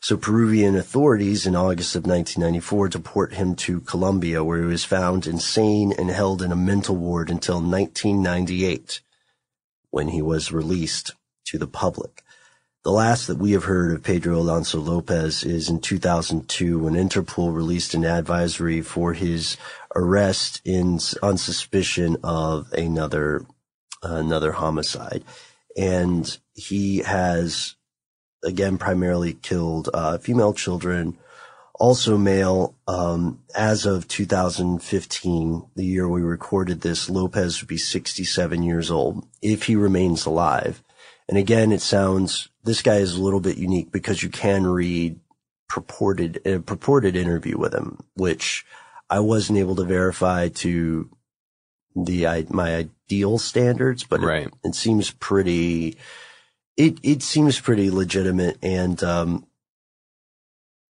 [0.00, 5.26] So Peruvian authorities in August of 1994 deport him to Colombia where he was found
[5.26, 9.00] insane and held in a mental ward until 1998
[9.90, 11.12] when he was released
[11.46, 12.22] to the public.
[12.84, 17.52] The last that we have heard of Pedro Alonso Lopez is in 2002 when Interpol
[17.52, 19.56] released an advisory for his
[19.96, 23.44] arrest in on suspicion of another
[24.04, 25.24] another homicide,
[25.76, 27.74] and he has
[28.46, 31.18] again primarily killed uh, female children,
[31.74, 32.74] also male.
[32.88, 39.26] Um, as of 2015, the year we recorded this, Lopez would be 67 years old
[39.42, 40.82] if he remains alive.
[41.28, 45.18] And again, it sounds this guy is a little bit unique because you can read
[45.68, 48.64] purported a purported interview with him, which
[49.10, 51.10] I wasn't able to verify to
[51.94, 54.46] the my ideal standards, but right.
[54.46, 55.96] it, it seems pretty.
[56.76, 59.46] It it seems pretty legitimate, and um,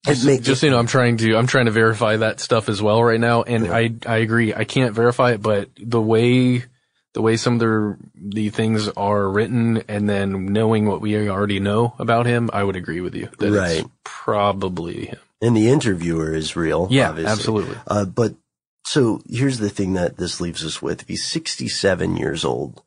[0.06, 2.80] just, just so you know, I'm trying to I'm trying to verify that stuff as
[2.80, 3.76] well right now, and yeah.
[3.76, 4.54] I I agree.
[4.54, 6.64] I can't verify it, but the way
[7.16, 11.60] the way some of the the things are written, and then knowing what we already
[11.60, 13.28] know about him, I would agree with you.
[13.38, 15.18] That right, it's probably him.
[15.40, 16.88] And the interviewer is real.
[16.90, 17.32] Yeah, obviously.
[17.32, 17.76] absolutely.
[17.86, 18.34] Uh, but
[18.84, 22.82] so here's the thing that this leaves us with: he's 67 years old,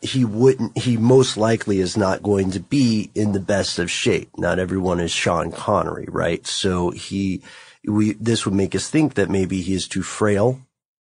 [0.00, 0.78] he wouldn't.
[0.78, 4.30] He most likely is not going to be in the best of shape.
[4.36, 6.46] Not everyone is Sean Connery, right?
[6.46, 7.42] So he,
[7.86, 10.60] we this would make us think that maybe he is too frail,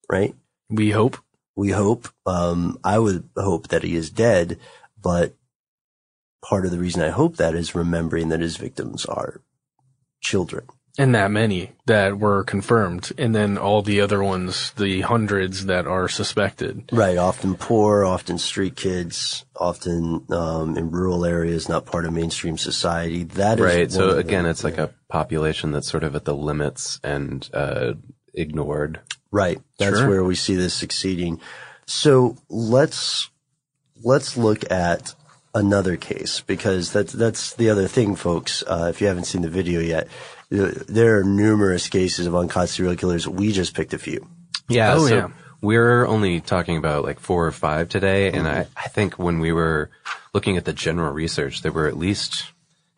[0.10, 0.36] right?
[0.70, 1.18] We hope
[1.56, 2.10] we hope.
[2.26, 4.60] Um, I would hope that he is dead,
[5.02, 5.34] but
[6.44, 9.42] part of the reason I hope that is remembering that his victims are
[10.22, 10.68] children.
[10.98, 13.12] And that many that were confirmed.
[13.18, 16.90] And then all the other ones, the hundreds that are suspected.
[16.92, 17.18] Right.
[17.18, 23.24] Often poor, often street kids, often, um, in rural areas, not part of mainstream society.
[23.24, 23.92] That is right.
[23.92, 27.96] So again, it's like a population that's sort of at the limits and, uh,
[28.34, 29.02] ignored.
[29.32, 29.62] Right.
[29.78, 30.10] That's Sure.
[30.10, 31.42] where we see this succeeding.
[31.86, 33.30] So let's
[34.04, 35.14] let's look at
[35.54, 38.64] another case because that's that's the other thing, folks.
[38.66, 40.08] Uh, if you haven't seen the video yet,
[40.56, 43.28] there are numerous cases of uncaught serial killers.
[43.28, 44.28] We just picked a few.
[44.68, 44.94] Yeah.
[44.96, 45.28] Oh, so yeah.
[45.62, 48.32] We're only talking about like four or five today.
[48.32, 49.90] And I, I think when we were
[50.34, 52.52] looking at the general research, there were at least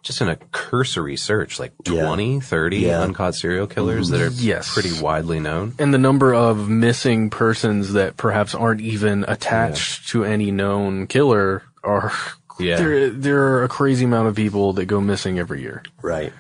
[0.03, 3.03] just in a cursory search, like 20, 30 Yeah.
[3.03, 4.45] uncaught serial killers that are mm-hmm.
[4.47, 4.73] Yes.
[4.73, 5.73] pretty widely known.
[5.79, 11.63] And the number of missing persons that perhaps aren't even attached to any known killer
[11.83, 12.11] are
[12.59, 12.77] Yeah.
[12.77, 15.83] there there are a crazy amount of people that go missing every year.
[16.01, 16.33] Right.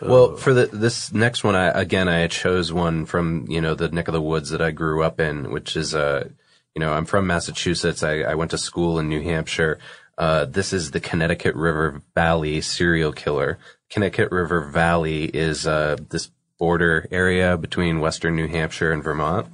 [0.00, 3.88] Well, for the, this next one, I, again, I chose one from, you know, the
[3.88, 6.28] neck of the woods that I grew up in, which is, uh,
[6.74, 8.02] you know, I'm from Massachusetts.
[8.02, 9.78] I, I went to school in New Hampshire.
[10.16, 13.58] Uh, this is the Connecticut River Valley serial killer.
[13.90, 19.46] Connecticut River Valley is, uh, this border area between Western New Hampshire and Vermont.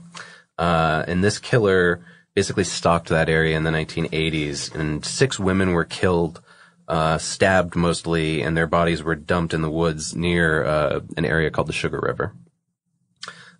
[0.59, 2.05] Uh, and this killer
[2.35, 6.41] basically stalked that area in the 1980s and six women were killed
[6.89, 11.51] uh, stabbed mostly, and their bodies were dumped in the woods near uh, an area
[11.51, 12.35] called the Sugar River.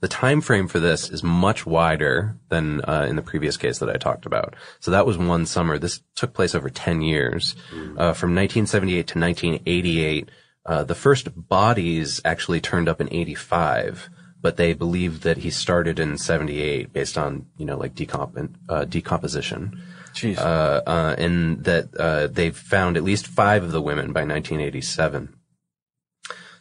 [0.01, 3.89] The time frame for this is much wider than uh, in the previous case that
[3.89, 4.55] I talked about.
[4.81, 5.79] So that was one summer.
[5.79, 7.57] This took place over 10 years.
[7.97, 10.31] Uh, from 1978 to 1988,
[10.67, 14.11] uh, the first bodies actually turned up in 85,
[14.43, 18.85] but they believed that he started in 78 based on, you know, like decomp- uh,
[18.85, 19.83] decomposition
[20.15, 20.39] Jeez.
[20.39, 25.35] uh, uh, and that uh, they found at least five of the women by 1987.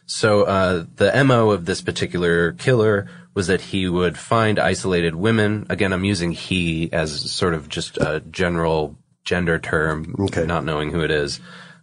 [0.06, 5.66] So uh, the mo of this particular killer was that he would find isolated women.
[5.70, 11.00] Again, I'm using "he" as sort of just a general gender term, not knowing who
[11.00, 11.40] it is.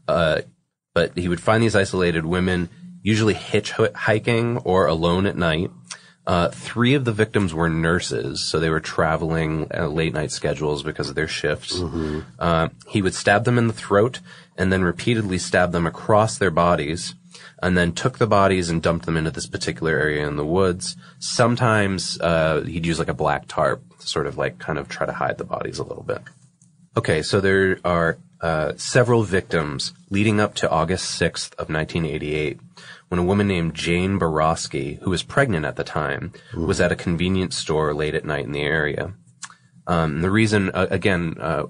[0.07, 0.41] Uh,
[0.93, 2.69] but he would find these isolated women,
[3.01, 5.71] usually hitchhiking or alone at night.
[6.27, 10.83] Uh, three of the victims were nurses, so they were traveling uh, late night schedules
[10.83, 11.81] because of their shifts.
[12.39, 14.19] Uh, he would stab them in the throat
[14.57, 17.15] and then repeatedly stab them across their bodies.
[17.63, 20.95] and then took the bodies and dumped them into this particular area in the woods.
[21.19, 25.05] Sometimes uh, he'd use like a black tarp to sort of like kind of try
[25.05, 26.21] to hide the bodies a little bit.
[26.97, 32.59] Okay, so there are uh, several victims leading up to August 6th of 1988
[33.11, 36.95] when a woman named Jane Boroski, who was pregnant at the time, was at a
[36.95, 39.13] convenience store late at night in the area.
[39.85, 41.63] Um, the reason, uh, again, uh,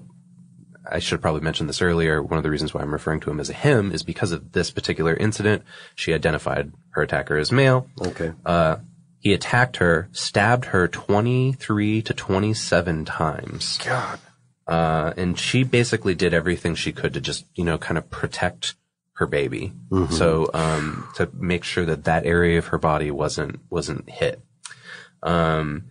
[0.88, 2.22] I should have probably mentioned this earlier.
[2.22, 4.52] One of the reasons why I'm referring to him as a him is because of
[4.52, 5.64] this particular incident.
[5.96, 7.88] She identified her attacker as male.
[8.00, 8.34] Okay.
[8.46, 8.76] Uh,
[9.18, 13.78] he attacked her, stabbed her 23 to 27 times.
[13.78, 14.20] God.
[14.68, 18.76] Uh, and she basically did everything she could to just, you know, kind of protect
[19.22, 19.72] her baby.
[19.90, 20.12] Mhm.
[20.12, 24.42] So, um, to make sure that that area of her body wasn't, wasn't hit.
[25.22, 25.84] Um,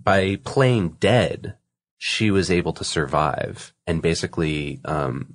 [0.00, 1.56] by playing dead,
[1.98, 5.34] she was able to survive and basically, um,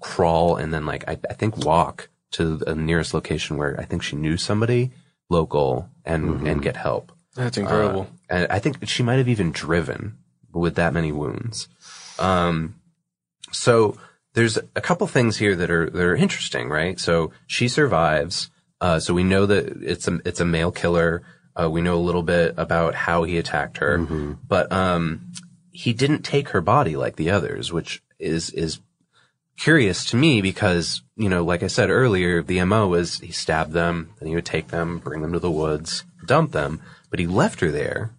[0.00, 4.02] crawl and then like, I, I think walk to the nearest location where I think
[4.02, 4.92] she knew somebody
[5.30, 7.12] local and, and get help.
[7.34, 8.02] That's incredible.
[8.28, 10.18] Uh, and I think she might have even driven
[10.52, 11.68] with that many wounds.
[12.18, 12.74] Um,
[13.50, 13.96] so
[14.34, 17.00] there's a couple things here that are that are interesting, right?
[17.00, 18.50] So she survives.
[18.80, 21.22] Uh, so we know that it's a it's a male killer.
[21.56, 23.98] Uh, we know a little bit about how he attacked her,
[24.48, 25.32] but um,
[25.70, 28.80] he didn't take her body like the others, which is is
[29.56, 33.72] curious to me because you know, like I said earlier, the mo was he stabbed
[33.72, 37.26] them, then he would take them, bring them to the woods, dump them, but he
[37.28, 38.10] left her there.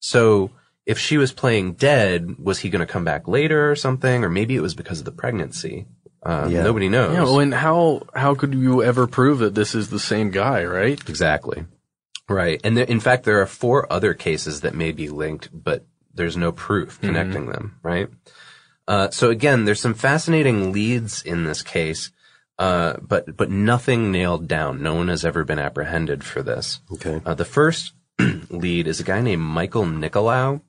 [0.00, 0.50] So
[0.86, 4.22] if she was playing dead, was he going to come back later or something?
[4.24, 5.86] Or maybe it was because of the pregnancy.
[6.22, 6.62] Uh, Yeah.
[6.62, 7.12] Nobody knows.
[7.14, 10.64] Yeah, well, and how how could you ever prove that this is the same guy,
[10.64, 10.98] right?
[11.08, 11.64] Exactly.
[12.28, 12.60] Right.
[12.64, 16.36] And there, in fact, there are four other cases that may be linked, but there's
[16.36, 17.06] no proof Mm-hmm.
[17.06, 18.08] connecting them, right?
[18.88, 22.10] Uh, so again, there's some fascinating leads in this case,
[22.58, 24.82] uh, but, but nothing nailed down.
[24.82, 26.80] No one has ever been apprehended for this.
[26.92, 27.20] Okay.
[27.24, 27.92] Uh, the first
[28.50, 30.60] lead is a guy named Michael Nicolaou,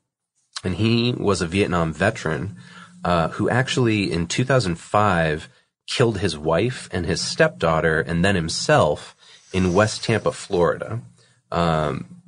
[0.66, 2.56] and he was a Vietnam veteran,
[3.04, 5.48] uh, who actually in 2005
[5.86, 9.14] killed his wife and his stepdaughter and then himself
[9.52, 11.00] in West Tampa, Florida.
[11.52, 12.20] Um,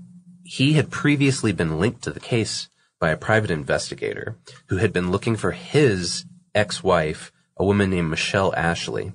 [0.45, 2.69] he had previously been linked to the case
[3.01, 4.37] by a private investigator
[4.67, 6.25] who had been looking for his
[6.55, 9.13] ex-wife, a woman named Michelle Ashley.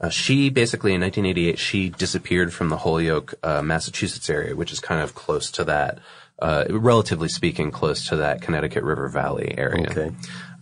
[0.00, 4.80] Uh, she basically in 1988 she disappeared from the Holyoke, uh, Massachusetts area, which is
[4.80, 6.00] kind of close to that,
[6.40, 9.90] uh, relatively speaking, close to that Connecticut River Valley area.
[9.90, 10.10] Okay.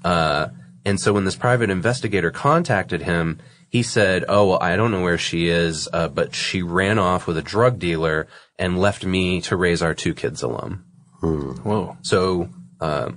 [0.05, 0.49] Uh,
[0.85, 5.03] and so when this private investigator contacted him, he said, "Oh, well, I don't know
[5.03, 8.27] where she is, uh, but she ran off with a drug dealer
[8.59, 10.85] and left me to raise our two kids alone."
[11.21, 11.97] Whoa.
[12.03, 12.49] So
[12.81, 13.11] uh,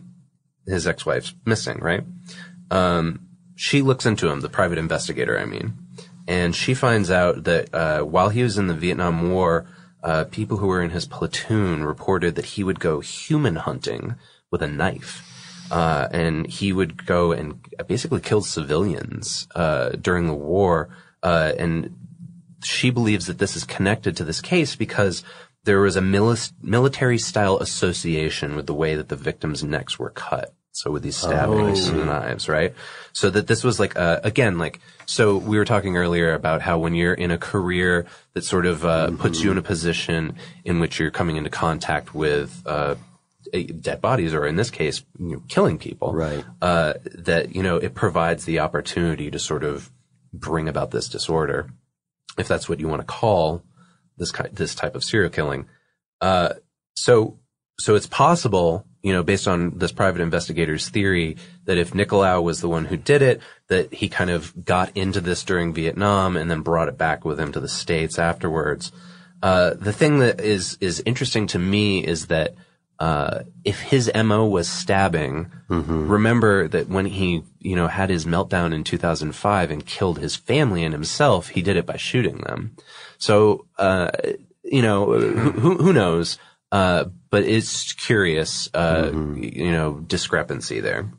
[0.66, 2.04] his ex-wife's missing, right?
[2.70, 5.74] Um, she looks into him, the private investigator, I mean,
[6.28, 9.68] and she finds out that uh, while he was in the Vietnam War,
[10.04, 14.16] uh, people who were in his platoon reported that he would go human hunting
[14.50, 15.28] with a knife.
[15.72, 20.90] Uh, and he would go and basically kill civilians uh, during the war.
[21.24, 21.96] Uh, and
[22.64, 25.24] she believes that this is connected to this case because
[25.64, 30.10] there was a mili- military style association with the way that the victims' necks were
[30.10, 30.54] cut.
[30.74, 31.94] So with these stabbings Oh.
[31.94, 32.74] and knives, right?
[33.14, 36.80] So that this was like, uh, again, like, so we were talking earlier about how
[36.80, 40.80] when you're in a career that sort of, uh, puts you in a position in
[40.80, 42.96] which you're coming into contact with, uh,
[43.82, 46.14] dead bodies, or in this case, you know, killing people.
[46.14, 46.46] Right.
[46.62, 49.92] Uh, that, you know, it provides the opportunity to sort of
[50.34, 51.70] bring about this disorder,
[52.38, 53.62] if that's what you want to call
[54.18, 55.66] this ki- this type of serial killing.
[56.22, 56.54] Uh,
[56.96, 57.40] so
[57.78, 62.62] so it's possible, you know, based on this private investigator's theory, that if Nicolaou was
[62.62, 66.52] the one who did it, that he kind of got into this during Vietnam and
[66.52, 68.92] then brought it back with him to the states afterwards.
[69.42, 72.54] Uh, the thing that is is interesting to me is that
[73.00, 78.72] uh, if his mo was stabbing, remember that when he you know had his meltdown
[78.72, 82.76] in 2005 and killed his family and himself, he did it by shooting them.
[83.18, 84.12] So uh,
[84.64, 86.38] you know who, who who knows,
[86.72, 91.10] uh, but it's curious, uh, you know, discrepancy there.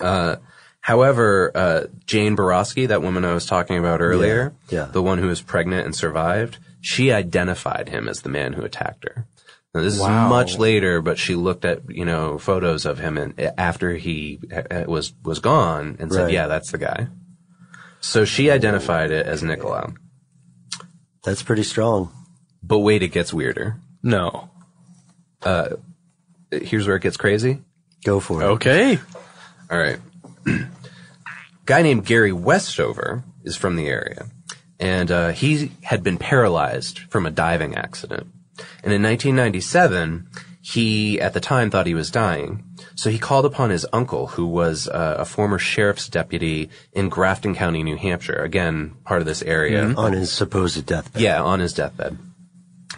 [0.00, 0.36] Uh,
[0.80, 4.84] however, uh, Jane Boroski, that woman I was talking about earlier, Yeah, yeah.
[4.92, 9.04] the one who was pregnant and survived, she identified him as the man who attacked
[9.04, 9.26] her.
[9.74, 10.24] Now, this Wow.
[10.26, 14.40] is much later, but she looked at you know photos of him and after he
[14.52, 16.32] uh, was was gone and said, Right.
[16.32, 17.06] "Yeah, that's the guy."
[18.00, 19.94] So she identified it as Nicolaou.
[21.22, 22.10] That's pretty strong.
[22.62, 23.76] But wait, it gets weirder.
[24.02, 24.50] No.
[25.42, 25.76] Uh,
[26.50, 27.60] here's where it gets crazy.
[28.04, 28.46] Go for it.
[28.46, 28.98] Okay.
[29.70, 29.98] All right.
[31.66, 34.26] Guy named Gary Westover is from the area.
[34.78, 38.26] and uh, he had been paralyzed from a diving accident.
[38.82, 40.26] And in 1997,
[40.62, 42.64] he at the time thought he was dying,
[42.94, 47.54] so he called upon his uncle, who was uh, a former sheriff's deputy in Grafton
[47.54, 48.42] County, New Hampshire.
[48.42, 49.84] Again, part of this area.
[49.84, 49.98] Mm-hmm.
[49.98, 51.22] On his supposed deathbed.
[51.22, 52.18] Yeah, on his deathbed.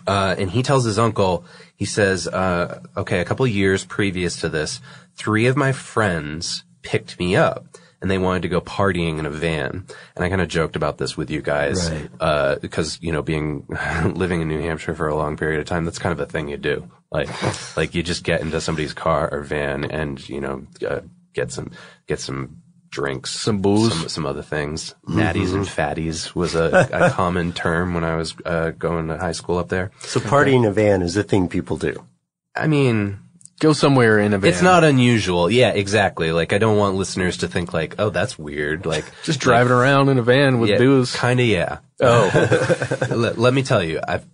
[0.07, 1.45] Uh, and he tells his uncle,
[1.83, 4.81] he says, uh, okay, a couple of years previous to this,
[5.17, 7.67] three of my friends picked me up
[8.01, 9.85] and they wanted to go partying in a van.
[10.15, 12.09] And I kind of joked about this with you guys, Right.
[12.21, 13.67] uh, because, you know, being,
[14.15, 16.47] living in New Hampshire for a long period of time, that's kind of a thing
[16.47, 16.89] you do.
[17.11, 17.29] Like,
[17.77, 21.01] like you just get into somebody's car or van and, you know, uh,
[21.35, 21.73] get some,
[22.07, 22.62] get some
[22.93, 24.95] drinks, some booze, some, some other things.
[25.09, 29.33] Natties and fatties was a, a common term when I was, uh, going to high
[29.33, 29.91] school up there.
[30.01, 32.05] So partying in a van is a thing people do.
[32.55, 33.19] I mean,
[33.59, 34.51] go somewhere in a van.
[34.51, 35.51] It's not unusual.
[35.51, 36.31] Yeah, exactly.
[36.31, 38.87] Like I don't want listeners to think like, oh, that's weird.
[38.87, 41.15] Like Just driving around in a van with yeah, booze.
[41.17, 41.79] Kind of, yeah.
[42.01, 43.07] Oh.
[43.11, 44.27] let, let me tell you, I've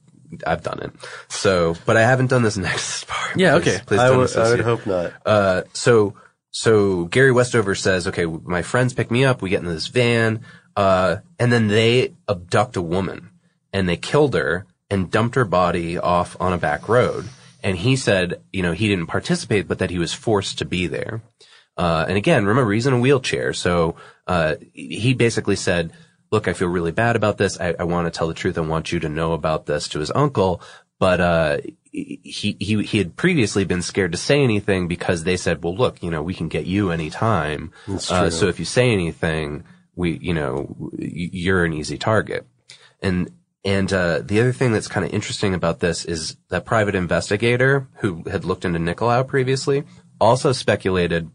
[0.47, 0.93] I've done it.
[1.29, 3.37] So, but I haven't done this next part.
[3.37, 3.85] Yeah, Please- okay.
[3.87, 5.13] Please I would- I would hope not.
[5.25, 6.15] Uh, so
[6.59, 9.41] so Gary Westover says, okay, my friends pick me up.
[9.41, 10.41] We get in this van,
[10.75, 13.31] uh, and then they abduct a woman
[13.73, 17.29] and they killed her and dumped her body off on a back road.
[17.63, 20.89] And he said, you know, he didn't participate, but that he was forced to be
[20.89, 21.23] there.
[21.77, 23.53] Uh, and again, remember, he's in a wheelchair.
[23.53, 23.95] So,
[24.27, 25.93] uh, he basically said,
[26.33, 27.61] look, I feel really bad about this.
[27.61, 28.59] I, I want to tell the truth.
[28.59, 30.61] I want you to know about this to his uncle.
[30.99, 31.59] But, uh,
[31.93, 36.03] he, he, he had previously been scared to say anything because they said, well, look,
[36.03, 37.73] you know, we can get you anytime.
[38.11, 39.65] Uh, so if you say anything,
[39.97, 42.47] we, you know, you're an easy target.
[43.01, 43.33] And,
[43.65, 47.89] and, uh, the other thing that's kind of interesting about this is that private investigator
[48.01, 49.85] who had looked into Nicolaou previously
[50.21, 51.31] also speculated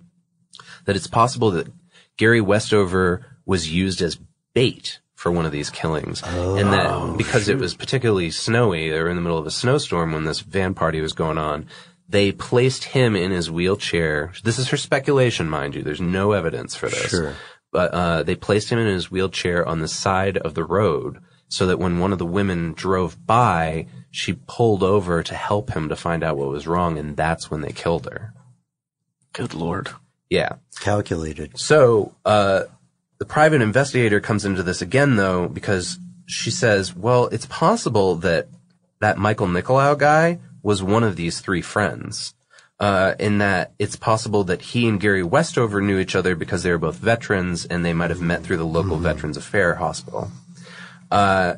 [0.85, 1.71] that it's possible that
[2.17, 4.19] Gary Westover was used as
[4.53, 6.21] bait for one of these killings.
[6.21, 10.11] and that because it was particularly snowy, they were in the middle of a snowstorm
[10.11, 11.65] when this van party was going on,
[12.09, 14.33] they placed him in his wheelchair.
[14.43, 15.81] This is her speculation, mind you.
[15.81, 17.09] There's no evidence for this.
[17.09, 17.35] Sure.
[17.71, 21.67] But uh, they placed him in his wheelchair on the side of the road so
[21.67, 25.95] that when one of the women drove by, she pulled over to help him to
[25.95, 28.33] find out what was wrong, and that's when they killed her.
[29.31, 29.89] Good lord.
[30.29, 30.55] Yeah.
[30.81, 31.57] Calculated.
[31.57, 32.63] So, uh,
[33.23, 38.49] the private investigator comes into this again though, because she says, well, it's possible that
[38.99, 42.33] that Michael Nicolaou guy was one of these three friends.
[42.81, 46.71] Uh, in that it's possible that he and Gary Westover knew each other because they
[46.71, 50.29] were both veterans and they might have met through the local Veterans Affair Hospital.
[51.09, 51.53] Uh,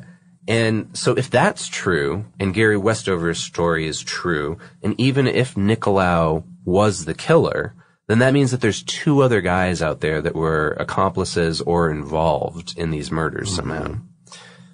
[0.46, 6.44] and so if that's true, and Gary Westover's story is true, and even if Nicolaou
[6.64, 7.74] was the killer,
[8.06, 12.74] then that means that there's two other guys out there that were accomplices or involved
[12.78, 13.96] in these murders somehow.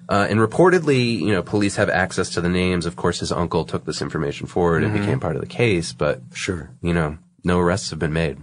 [0.09, 2.85] Uh, and reportedly, you know, police have access to the names.
[2.85, 4.99] Of course, his uncle took this information forward and Mhm.
[4.99, 6.69] became part of the case, but Sure.
[6.81, 8.37] you know, no arrests have been made.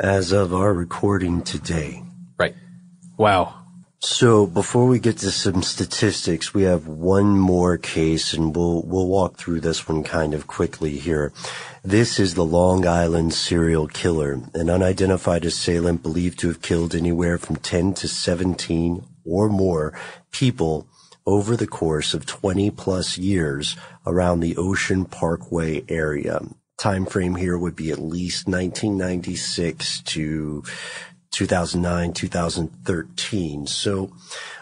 [0.00, 2.04] As of our recording today.
[2.38, 2.54] Right.
[3.16, 3.57] Wow.
[4.00, 9.08] So before we get to some statistics, we have one more case and we'll, we'll
[9.08, 11.32] walk through this one kind of quickly here.
[11.82, 17.38] This is the Long Island serial killer, an unidentified assailant believed to have killed anywhere
[17.38, 19.98] from 10 to 17 or more
[20.30, 20.86] people
[21.26, 23.74] over the course of 20 plus years
[24.06, 26.40] around the Ocean Parkway area.
[26.78, 30.62] Time frame here would be at least 1996 to
[31.30, 33.66] 2009, 2013.
[33.66, 34.10] So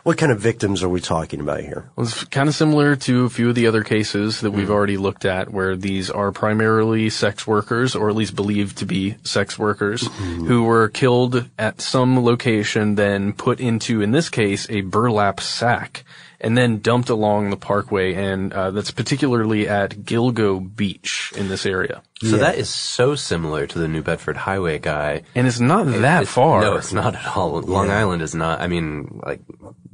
[0.03, 1.91] what kind of victims are we talking about here?
[1.97, 4.73] Well, it's kind of similar to a few of the other cases that we've mm.
[4.73, 9.17] already looked at where these are primarily sex workers or at least believed to be
[9.23, 10.47] sex workers mm-hmm.
[10.47, 16.05] who were killed at some location, then put into, in this case, a burlap sack
[16.41, 18.15] and then dumped along the parkway.
[18.15, 22.03] And uh, that's particularly at Gilgo Beach in this area.
[22.23, 25.23] So that is so similar to the New Bedford Highway guy.
[25.35, 26.61] And it's not It- that it- far.
[26.63, 27.61] No, it's not at all.
[27.61, 27.99] Long Yeah.
[28.01, 29.41] Island is not, I mean, like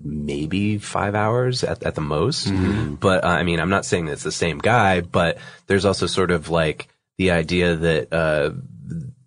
[0.04, 2.48] maybe five hours at, at the most.
[2.48, 2.94] Mm-hmm.
[2.96, 6.06] But uh, I mean, I'm not saying that it's the same guy, but there's also
[6.06, 6.88] sort of like
[7.18, 8.50] the idea that, uh,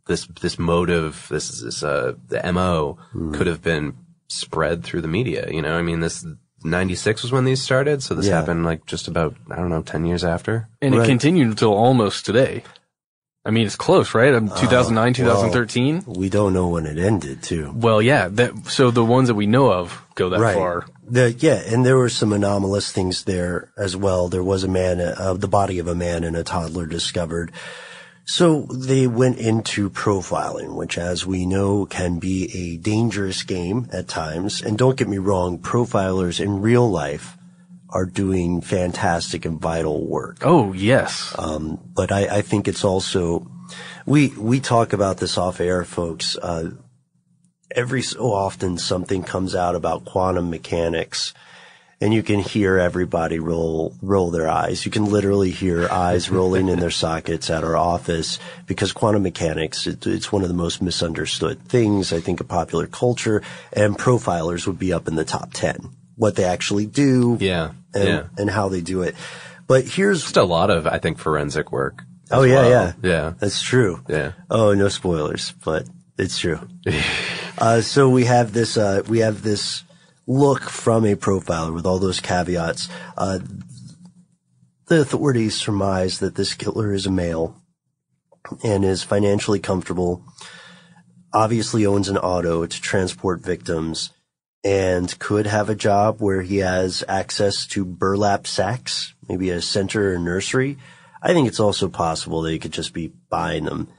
[0.08, 3.34] this, this motive, this, this, uh, the MO Mm-hmm.
[3.34, 3.96] could have been
[4.28, 5.48] spread through the media.
[5.50, 6.26] You know, I mean, this
[6.66, 8.04] 96 was when these started.
[8.04, 8.36] So this Yeah.
[8.40, 10.68] happened like just about, I don't know, 10 years after.
[10.82, 12.64] And it continued until almost today.
[13.48, 14.34] I mean, it's close, right?
[14.34, 16.04] Um, 2009, Uh, 2013.
[16.08, 17.72] well, we don't know when it ended too.
[17.76, 18.28] Well, yeah.
[18.28, 20.56] That, so the ones that we know of go that right.
[20.56, 20.86] far.
[21.08, 24.30] The, yeah, and there were some anomalous things there as well.
[24.30, 27.52] There was a man, uh, the body of a man and a toddler discovered
[28.26, 34.08] So they went into profiling, which as we know can be a dangerous game at
[34.08, 34.64] times.
[34.64, 37.38] And don't get me wrong, profilers in real life
[37.90, 40.40] are doing fantastic and vital work.
[40.42, 41.36] Oh, yes.
[41.38, 43.50] Um, but I, I think it's also,
[44.08, 46.36] we, we talk about this off air, folks.
[46.36, 46.72] Uh,
[47.72, 51.34] every so often something comes out about quantum mechanics
[52.02, 54.86] and you can hear everybody roll roll their eyes.
[54.86, 59.88] You can literally hear eyes rolling in their sockets at our office because quantum mechanics
[59.88, 63.42] it, it's one of the most misunderstood things I think of popular culture,
[63.74, 65.90] and profilers would be up in the top ten.
[66.18, 67.72] What they actually do, Yeah.
[67.94, 68.24] and, yeah.
[68.38, 69.16] and how they do it.
[69.68, 72.04] But here's Just a lot of, I think, forensic work.
[72.32, 72.70] oh yeah well.
[72.70, 73.34] yeah Yeah.
[73.40, 74.02] that's true.
[74.08, 74.32] Yeah.
[74.50, 75.88] Oh, no spoilers, but
[76.18, 76.60] it's true.
[77.58, 79.84] uh, so we have this, uh, we have this
[80.28, 82.90] look from a profiler with all those caveats.
[83.18, 83.40] Uh,
[84.88, 87.62] the authorities surmise that this killer is a male
[88.64, 90.24] and is financially comfortable,
[91.34, 94.12] obviously owns an auto to transport victims,
[94.64, 100.14] and could have a job where he has access to burlap sacks, maybe a center
[100.14, 100.78] or nursery.
[101.22, 103.90] I think it's also possible that he could just be buying them.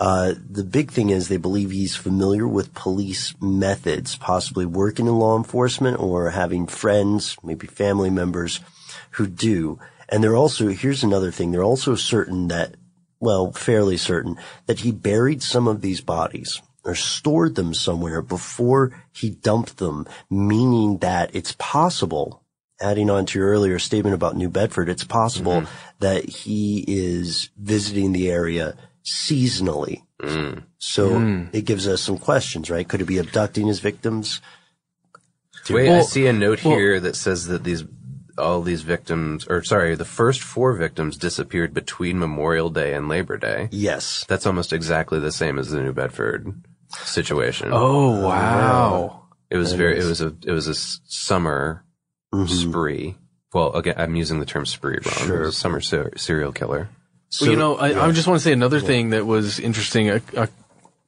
[0.00, 5.18] Uh, the big thing is they believe he's familiar with police methods, possibly working in
[5.18, 8.60] law enforcement or having friends, maybe family members
[9.12, 9.78] who do.
[10.08, 12.74] And they're also, here's another thing, they're also certain that,
[13.20, 14.36] well, fairly certain
[14.66, 20.06] that he buried some of these bodies or stored them somewhere before he dumped them,
[20.28, 22.42] meaning that it's possible,
[22.80, 25.64] adding on to your earlier statement about New Bedford, it's possible
[26.00, 28.74] that he is visiting the area
[29.04, 30.02] seasonally.
[30.78, 31.48] So Mm.
[31.52, 32.86] it gives us some questions, right?
[32.86, 34.40] Could it be abducting his victims?
[35.68, 37.84] Wait, I see a note well- here that says that these
[38.38, 43.36] all these victims, or sorry, the first four victims disappeared between Memorial Day and Labor
[43.36, 43.68] Day.
[43.70, 46.50] Yes, that's almost exactly the same as the New Bedford
[47.04, 47.68] situation.
[47.72, 49.24] Oh, wow.
[49.50, 49.98] It was That very.
[49.98, 50.34] is- It was a.
[50.46, 51.84] It was a summer
[52.46, 53.16] spree.
[53.52, 55.28] Well, again, I'm using the term spree wrong.
[55.28, 56.88] It was a summer ser- serial killer.
[57.40, 60.10] Well, you know, I, I just want to say another thing that was interesting.
[60.10, 60.48] A, a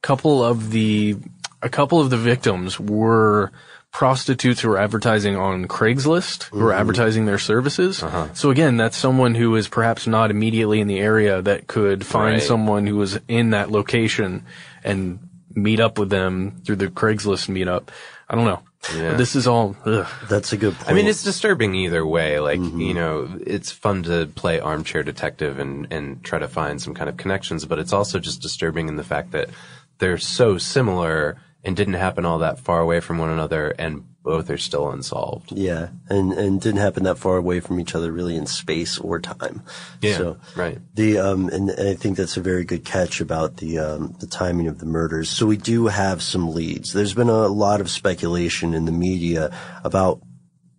[0.01, 1.17] couple of the
[1.61, 3.51] a couple of the victims were
[3.91, 6.79] prostitutes who were advertising on Craigslist, who were Mhm.
[6.79, 8.03] advertising their services.
[8.33, 12.33] So again, that's someone who is perhaps not immediately in the area that could find
[12.33, 12.43] Right.
[12.43, 14.43] someone who was in that location
[14.83, 15.19] and
[15.55, 17.87] meet up with them through the Craigslist meetup.
[18.29, 18.59] I don't know.
[18.93, 19.15] Yeah.
[19.15, 19.75] This is all.
[19.85, 20.07] Ugh.
[20.29, 20.89] That's a good point.
[20.89, 22.39] I mean, it's disturbing either way.
[22.39, 22.81] Like, mm-hmm.
[22.81, 27.09] you know, it's fun to play armchair detective and, and try to find some kind
[27.09, 29.49] of connections, but it's also just disturbing in the fact that
[29.97, 34.49] they're so similar and didn't happen all that far away from one another and both
[34.49, 35.51] are still unsolved.
[35.51, 39.19] Yeah, and and didn't happen that far away from each other, really, in space or
[39.19, 39.61] time.
[40.01, 40.79] Yeah, so, right.
[40.95, 44.27] The um, and, and I think that's a very good catch about the um, the
[44.27, 45.29] timing of the murders.
[45.29, 46.91] So we do have some leads.
[46.91, 50.21] There's been a lot of speculation in the media about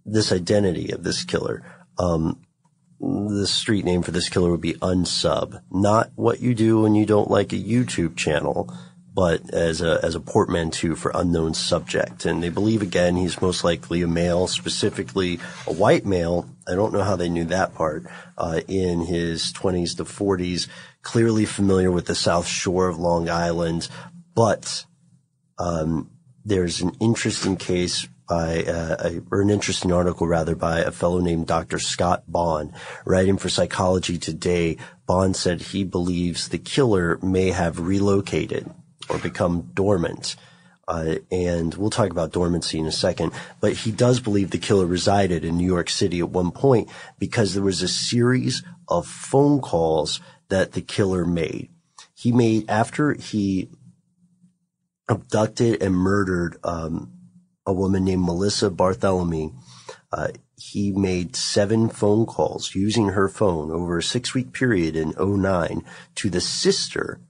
[0.05, 1.63] this identity of this killer.
[1.99, 2.43] Um,
[2.99, 7.07] the street name for this killer would be unsub, not what you do when you
[7.07, 8.75] don't like a YouTube channel,
[9.17, 12.27] but as a as a portmanteau for unknown subject.
[12.27, 16.47] And they believe again he's most likely a male, specifically a white male.
[16.69, 18.05] I don't know how they knew that part.
[18.37, 20.69] Uh, in his 20s to 40s,
[21.01, 23.89] clearly familiar with the South Shore of Long Island,
[24.35, 24.85] but
[25.59, 26.11] um,
[26.45, 31.47] there's an interesting case by, uh, or an interesting article rather by a fellow named
[31.47, 31.79] Dr.
[31.79, 32.75] Scott Bonn,
[33.07, 34.77] writing for Psychology Today.
[35.07, 38.69] Bonn said he believes the killer may have relocated
[39.09, 40.37] or become dormant.
[40.89, 44.87] Uh, and we'll talk about dormancy in a second, but he does believe the killer
[44.87, 46.89] resided in New York City at one point
[47.19, 51.71] because there was a series of phone calls that the killer made.
[52.15, 53.69] He made after he
[55.09, 57.13] abducted and murdered um,
[57.67, 59.55] a woman named Melissa Barthelemy.
[60.13, 65.13] Uh, he made seven phone calls using her phone over a six week period in
[65.19, 65.85] 09
[66.15, 67.21] to the sister,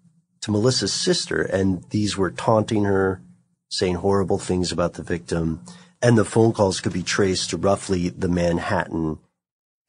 [0.47, 1.43] to Melissa's sister.
[1.43, 3.21] And these were taunting her,
[3.69, 5.61] saying horrible things about the victim.
[6.01, 9.19] And the phone calls could be traced to roughly the Manhattan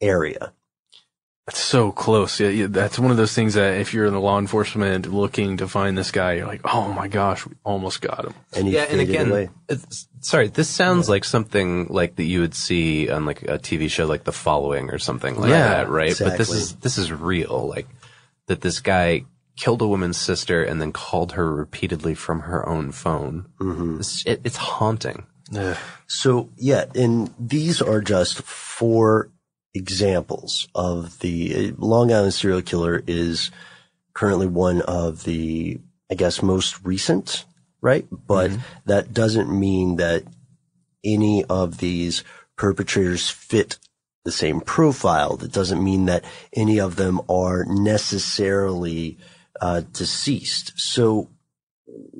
[0.00, 0.52] area.
[1.46, 2.38] That's so close.
[2.40, 5.56] Yeah, yeah, that's one of those things that if you're in the law enforcement looking
[5.56, 8.34] to find this guy, you're like, oh my gosh, we almost got him.
[8.54, 9.48] And he yeah, and again, away.
[9.66, 13.88] it's, sorry, this sounds like something like that you would see on like a TV
[13.88, 16.14] show like The Following or something like Yeah, that, right?
[16.18, 17.88] But this is this is real, like
[18.48, 19.24] that this guy
[19.58, 23.46] killed a woman's sister and then called her repeatedly from her own phone.
[23.60, 23.98] Mm-hmm.
[23.98, 25.26] It's, it, it's haunting.
[26.06, 29.30] So yeah, and these are just four
[29.74, 33.50] examples of the Long Island serial killer is
[34.14, 35.80] currently one of the,
[36.10, 37.44] I guess, most recent,
[37.80, 38.06] right?
[38.10, 38.50] But
[38.86, 40.24] that doesn't mean that
[41.04, 42.24] any of these
[42.56, 43.78] perpetrators fit
[44.24, 45.36] the same profile.
[45.36, 49.16] That doesn't mean that any of them are necessarily
[49.60, 50.78] uh, deceased.
[50.78, 51.28] So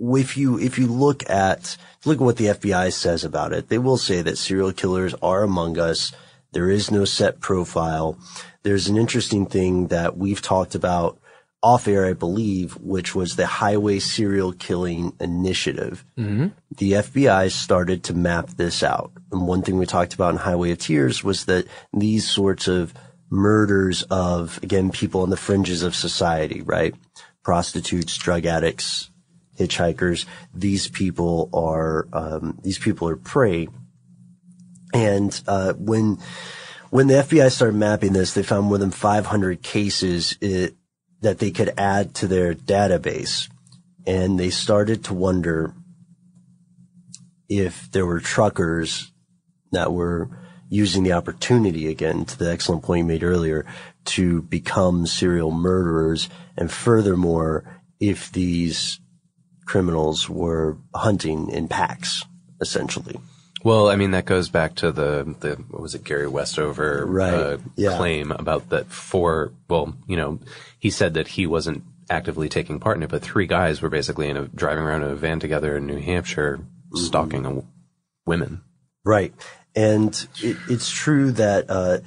[0.01, 3.79] if you if you look at look at what the FBI says about it, they
[3.79, 6.13] will say that serial killers are among us.
[6.53, 8.19] There is no set profile.
[8.63, 11.19] There's an interesting thing that we've talked about
[11.63, 16.05] off air, I believe, which was the Highway Serial Killing Initiative.
[16.17, 16.49] Mm-hmm.
[16.77, 19.13] The FBI started to map this out.
[19.33, 22.95] And one thing we talked about in Highway of Tears was that these sorts of
[23.31, 26.95] murders of, again, people on the fringes of society, right?
[27.49, 29.09] Prostitutes, drug addicts,
[29.59, 30.27] hitchhikers.
[30.53, 33.69] These people are, um, these people are prey.
[34.93, 36.19] And, uh, when,
[36.91, 40.75] when the FBI started mapping this, they found more than 500 cases it,
[41.23, 43.49] that they could add to their database.
[44.07, 45.73] And they started to wonder
[47.49, 49.11] if there were truckers
[49.73, 50.29] that were
[50.69, 53.65] using the opportunity again to the excellent point you made earlier
[54.05, 56.29] to become serial murderers.
[56.59, 57.65] And furthermore,
[58.01, 59.01] if these
[59.65, 62.25] criminals were hunting in packs,
[62.61, 63.19] essentially.
[63.65, 67.33] Well, I mean, that goes back to the, the what was it, Gary Westover Right.
[67.35, 67.97] uh, Yeah.
[67.97, 70.39] claim about that four, well, you know,
[70.79, 74.29] he said that he wasn't actively taking part in it, but three guys were basically
[74.29, 76.59] in a, driving around in a van together in New Hampshire,
[76.91, 77.05] Mm-hmm.
[77.05, 77.63] stalking a,
[78.27, 78.63] women.
[79.05, 79.35] Right.
[79.77, 81.99] And it, it's true that, uh,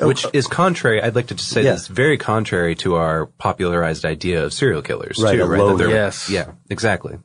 [0.00, 1.72] oh, Which is contrary, I'd like to just say Yeah.
[1.72, 5.58] this, very contrary to our popularized idea of serial killers, Right, too, a right?
[5.58, 5.76] That loner.
[5.78, 6.30] they're- Yes.
[6.30, 7.18] Yeah, exactly.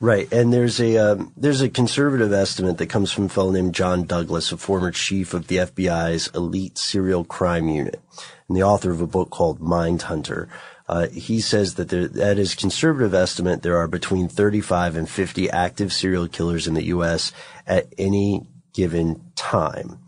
[0.00, 3.74] Right, and there's a um, there's a conservative estimate that comes from a fellow named
[3.74, 8.00] John Douglas, a former chief of the FBI's elite serial crime unit,
[8.48, 10.46] and the author of a book called Mindhunter.
[10.88, 15.50] Uh, he says that there, at his conservative estimate, there are between 35 and 50
[15.50, 17.32] active serial killers in the U.S.
[17.66, 19.98] at any given time.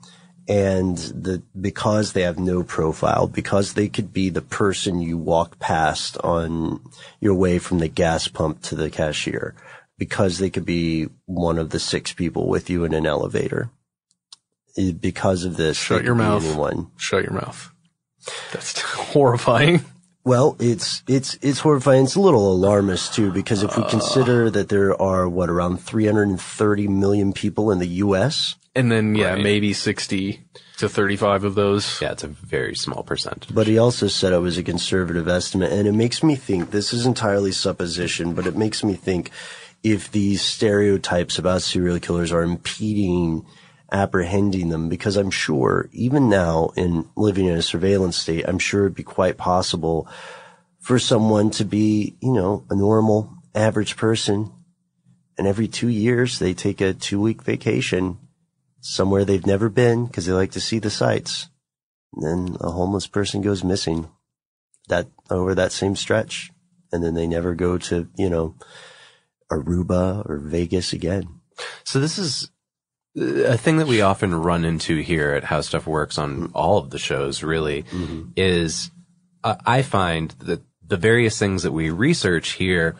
[0.48, 5.58] And the, because they have no profile, because they could be the person you walk
[5.58, 6.80] past on
[7.20, 9.56] your way from the gas pump to the cashier,
[9.98, 13.70] because they could be one of the six people with you in an elevator.
[14.78, 16.44] Eh, Because of this, Shut your mouth.
[16.44, 16.92] anyone.
[16.96, 17.72] Shut your mouth.
[18.52, 18.80] That's
[19.12, 19.84] horrifying.
[20.24, 22.04] Well, it's it's it's horrifying.
[22.04, 26.88] It's a little alarmist too, because if we consider that there are what around 330
[26.88, 28.56] million people in the U.S.
[28.76, 30.38] And then, yeah, maybe 60
[30.76, 32.00] to 35 of those.
[32.00, 33.52] Yeah, it's a very small percentage.
[33.52, 36.92] But he also said it was a conservative estimate, and it makes me think this
[36.92, 39.30] is entirely supposition, but it makes me think
[39.82, 43.46] if these stereotypes about serial killers are impeding
[43.90, 48.82] apprehending them, because I'm sure even now in living in a surveillance state, I'm sure
[48.82, 50.08] it'd be quite possible
[50.80, 54.52] for someone to be, you know, a normal average person,
[55.38, 58.18] and every two years they take a two week vacation
[58.86, 61.48] somewhere they've never been because they like to see the sights.
[62.14, 64.08] And then a homeless person goes missing
[64.88, 66.50] that over that same stretch.
[66.92, 68.54] And then they never go to, you know,
[69.50, 71.40] Aruba or Vegas again.
[71.84, 72.50] So this is
[73.18, 76.46] uh, a thing that we often run into here at How Stuff Works on mm-hmm.
[76.54, 78.30] all of the shows really mm-hmm.
[78.36, 78.90] is
[79.42, 82.96] uh, I find that the various things that we research here,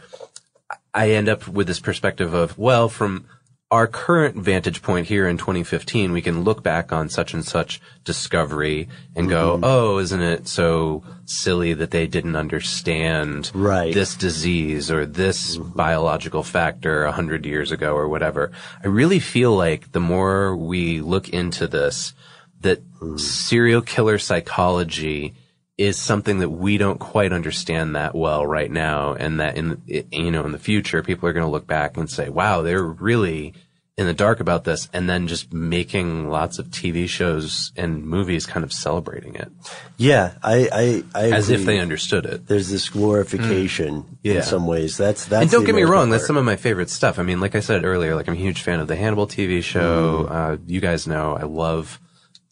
[0.93, 3.27] I end up with this perspective of, well, from
[3.71, 7.81] our current vantage point here in 2015, we can look back on such and such
[8.05, 9.65] discovery and go, mm-hmm.
[9.65, 13.93] oh, isn't it so silly that they didn't understand Right.
[13.93, 15.71] this disease or this mm-hmm.
[15.71, 18.53] biological factor a hundred years ago or whatever.
[18.85, 22.15] I really feel like the more we look into this,
[22.61, 23.19] that mm.
[23.19, 25.35] serial killer psychology
[25.79, 29.13] is something that we don't quite understand that well right now.
[29.15, 32.09] And that in, you know, in the future, people are going to look back and
[32.09, 33.53] say, wow, they're really
[33.99, 34.89] in the dark about this.
[34.95, 39.51] And then just making lots of TV shows and movies kind of celebrating it.
[39.99, 42.47] Yeah, I, I, I As if they understood it.
[42.47, 44.37] There's this glorification Yeah.
[44.37, 44.97] in some ways.
[44.97, 45.43] That's that's.
[45.43, 47.19] and don't get me wrong, that's some of my favorite stuff.
[47.19, 49.63] I mean, like I said earlier, like I'm a huge fan of the Hannibal TV
[49.63, 50.27] show.
[50.27, 52.01] Uh, you guys know I love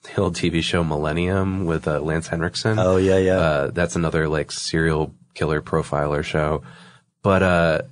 [0.05, 2.78] the old TV show Millennium with uh, Lance Henriksen.
[2.78, 3.39] Oh yeah, yeah.
[3.39, 6.62] Uh, that's another like serial killer profiler show.
[7.22, 7.82] But, uh,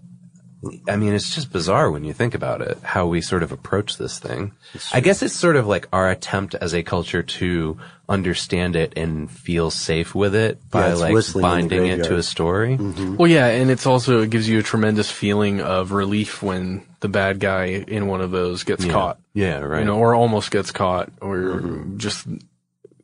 [0.89, 3.99] I mean, it's just bizarre when you think about it, how we sort of approach
[3.99, 4.53] this thing.
[4.93, 7.79] I guess it's sort of like our attempt as a culture to
[8.09, 12.05] understand it and feel safe with it by it's like whistling in the binding it
[12.05, 12.77] to a story.
[12.77, 13.17] Mm-hmm.
[13.17, 17.09] Well, yeah, and it's also it gives you a tremendous feeling of relief when the
[17.09, 18.93] bad guy in one of those gets Yeah.
[18.93, 19.19] caught.
[19.35, 19.81] Yeah, right.
[19.81, 21.99] You know, or almost gets caught, or mm-hmm.
[21.99, 22.27] just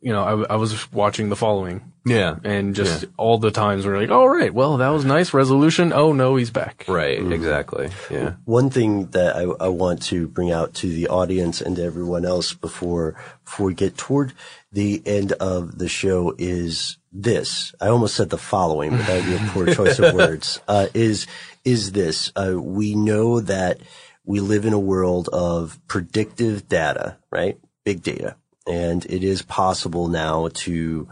[0.01, 1.91] you know, I, I was watching the following.
[2.05, 2.37] Yeah.
[2.43, 3.09] And just Yeah.
[3.17, 5.91] all the times we're like, all right, well, that was nice resolution.
[5.93, 6.85] Oh no, he's back.
[6.87, 7.19] Right.
[7.19, 7.89] Exactly.
[8.09, 8.33] Yeah.
[8.45, 12.25] One thing that I, I want to bring out to the audience and to everyone
[12.25, 14.33] else before before we get toward
[14.71, 17.73] the end of the show is this.
[17.81, 20.61] I almost said the following, but that would be a poor choice of words.
[20.67, 21.27] Uh, is
[21.65, 22.31] is this?
[22.35, 23.79] Uh, we know that
[24.23, 27.59] we live in a world of predictive data, right?
[27.83, 28.35] Big data,
[28.67, 31.07] and it is possible now to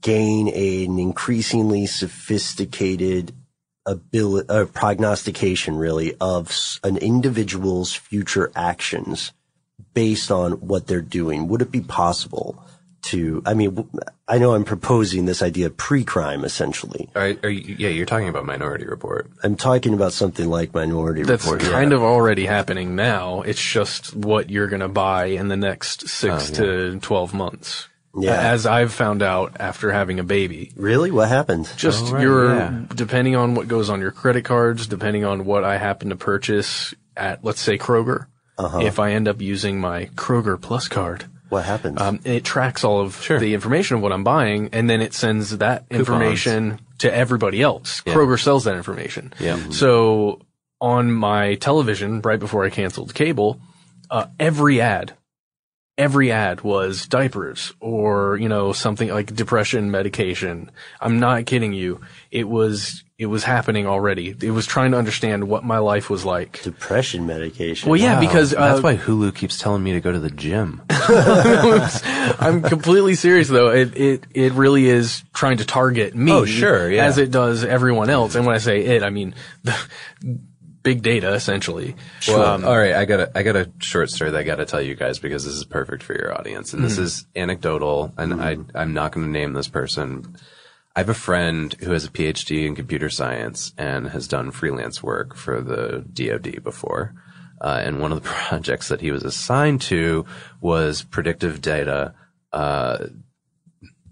[0.00, 3.32] gain an increasingly sophisticated
[3.86, 9.32] ability, uh, prognostication really of an individual's future actions
[9.92, 11.48] based on what they're doing.
[11.48, 12.62] Would it be possible
[13.04, 13.88] to, I mean,
[14.28, 17.10] I know I'm proposing this idea of pre-crime essentially.
[17.14, 19.30] Are, are you, yeah, you're talking about Minority Report.
[19.42, 21.60] I'm talking about something like Minority That's Report.
[21.60, 23.42] That's kind of already happening now.
[23.42, 26.54] It's just what you're going to buy in the next six Oh,
[26.94, 27.88] to 12 months.
[28.16, 28.30] Yeah.
[28.52, 30.70] As I've found out after having a baby.
[30.76, 31.10] Really?
[31.10, 31.68] What happened?
[31.76, 32.82] Just Oh, right, your, yeah.
[32.94, 36.94] depending on what goes on your credit cards, depending on what I happen to purchase
[37.16, 38.26] at, let's say Kroger.
[38.56, 38.78] Uh-huh.
[38.82, 41.24] If I end up using my Kroger Plus card.
[41.54, 42.00] What happens?
[42.00, 45.56] Um, it tracks all of the information of what I'm buying and then it sends
[45.58, 46.00] that Coupons.
[46.00, 48.02] information to everybody else.
[48.04, 48.14] Yeah.
[48.14, 49.32] Kroger sells that information.
[49.38, 49.68] Yeah.
[49.70, 50.40] So
[50.80, 53.60] on my television, right before I canceled cable,
[54.10, 55.12] uh, every ad,
[55.96, 60.70] every ad was diapers or, you know, something like depression medication.
[61.00, 62.00] I'm not kidding you.
[62.32, 64.34] It was, it was happening already.
[64.42, 66.60] It was trying to understand what my life was like.
[66.64, 67.88] Depression medication.
[67.88, 68.20] Well, yeah, Wow.
[68.20, 70.82] because, uh, that's why Hulu keeps telling me to go to the gym.
[70.90, 73.68] I'm completely serious though.
[73.70, 76.32] It it it really is trying to target me.
[76.32, 77.04] Oh, sure, yeah.
[77.04, 78.34] As it does everyone else.
[78.34, 79.76] And when I say it, I mean the
[80.84, 81.96] big data essentially.
[82.28, 84.56] Well, Um, all right, I got a I got a short story that I got
[84.56, 87.02] to tell you guys because this is perfect for your audience, and this Mhm.
[87.02, 90.36] is anecdotal, and I I'm not going to name this person.
[90.94, 95.02] I have a friend who has a PhD in computer science and has done freelance
[95.02, 97.14] work for the DoD before.
[97.60, 100.24] Uh, and one of the projects that he was assigned to
[100.60, 102.14] was predictive data,
[102.52, 103.06] uh,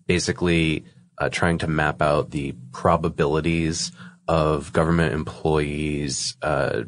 [0.06, 0.84] basically
[1.18, 3.92] uh, trying to map out the probabilities
[4.28, 6.82] of government employees uh,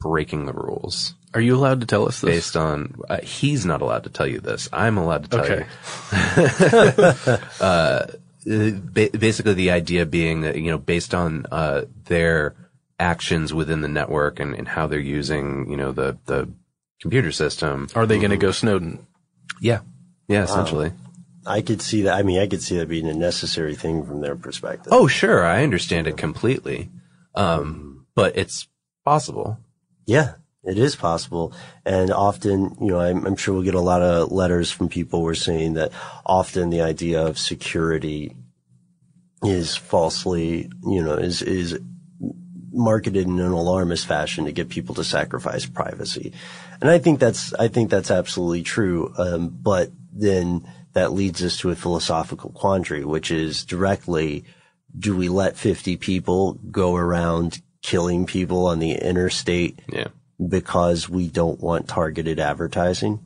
[0.00, 1.14] breaking the rules.
[1.34, 2.30] Are you allowed to tell us this?
[2.36, 4.68] Based on uh, he's not allowed to tell you this.
[4.72, 5.66] I'm allowed to tell Okay.
[5.66, 7.32] you.
[7.60, 8.06] uh,
[8.44, 12.54] ba- basically, the idea being that you know, based on uh, their
[13.00, 16.48] actions within the network and, and how they're using you know the the
[17.00, 19.06] computer system, Are they going to go Snowden?
[19.60, 19.80] Yeah,
[20.28, 20.90] yeah, Wow.
[21.46, 22.14] I could see that.
[22.14, 24.92] I mean, I could see that being a necessary thing from their perspective.
[24.92, 26.90] Oh, sure, I understand it completely,
[27.34, 28.68] um, but it's
[29.04, 29.58] possible.
[30.06, 31.52] Yeah, it is possible.
[31.84, 35.20] And often, you know, I'm, I'm sure we'll get a lot of letters from people
[35.20, 35.92] who are saying that
[36.24, 38.36] often the idea of security
[39.42, 41.78] is falsely, you know, is, is
[42.72, 46.32] marketed in an alarmist fashion to get people to sacrifice privacy.
[46.80, 49.12] And I think that's, I think that's absolutely true.
[49.18, 54.44] Um, but then that leads us to a philosophical quandary, which is directly,
[54.98, 60.08] do we let 50 people go around killing people on the interstate yeah.
[60.46, 63.20] because we don't want targeted advertising?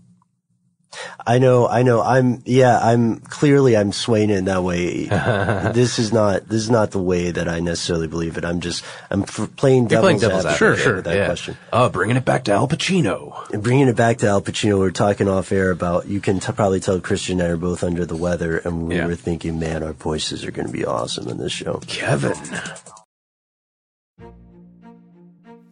[1.27, 5.05] I know, I know, I'm, yeah, I'm clearly I'm swaying in that way.
[5.75, 8.45] this is not, this is not the way that I necessarily believe it.
[8.45, 10.95] I'm just, I'm f- playing You're devil's, playing devil's advocate advocate.
[10.97, 11.27] with that yeah.
[11.27, 11.57] question.
[11.73, 13.51] Oh, bringing it back to Al Pacino.
[13.51, 16.41] And bringing it back to Al Pacino, we were talking off air about, you can
[16.41, 19.07] t- probably tell Christian and I are both under the weather and we Yeah.
[19.07, 21.81] were thinking, man, our voices are going to be awesome in this show.
[21.87, 22.35] Kevin.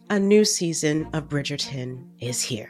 [0.09, 2.69] A new season of Bridgerton is here.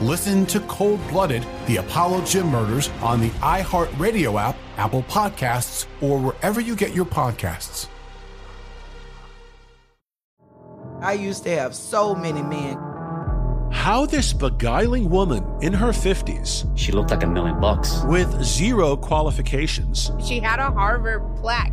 [0.00, 6.18] Listen to Cold Blooded The Apollo Gym Murders on the iHeartRadio app, Apple Podcasts, or
[6.18, 7.86] wherever you get your podcasts.
[11.02, 12.78] I used to have so many men.
[13.72, 18.02] How this beguiling woman in her 50s, She looked like a million bucks.
[18.04, 21.72] with zero qualifications, She had a Harvard plaque.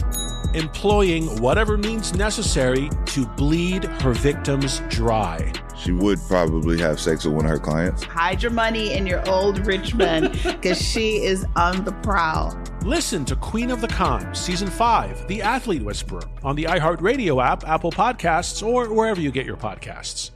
[0.53, 5.51] Employing whatever means necessary to bleed her victims dry.
[5.77, 8.03] She would probably have sex with one of her clients.
[8.03, 12.61] Hide your money in your old rich man because she is on the prowl.
[12.83, 17.65] Listen to Queen of the Con, Season 5, The Athlete Whisperer, on the iHeartRadio app,
[17.65, 20.31] Apple Podcasts, or wherever you get your podcasts.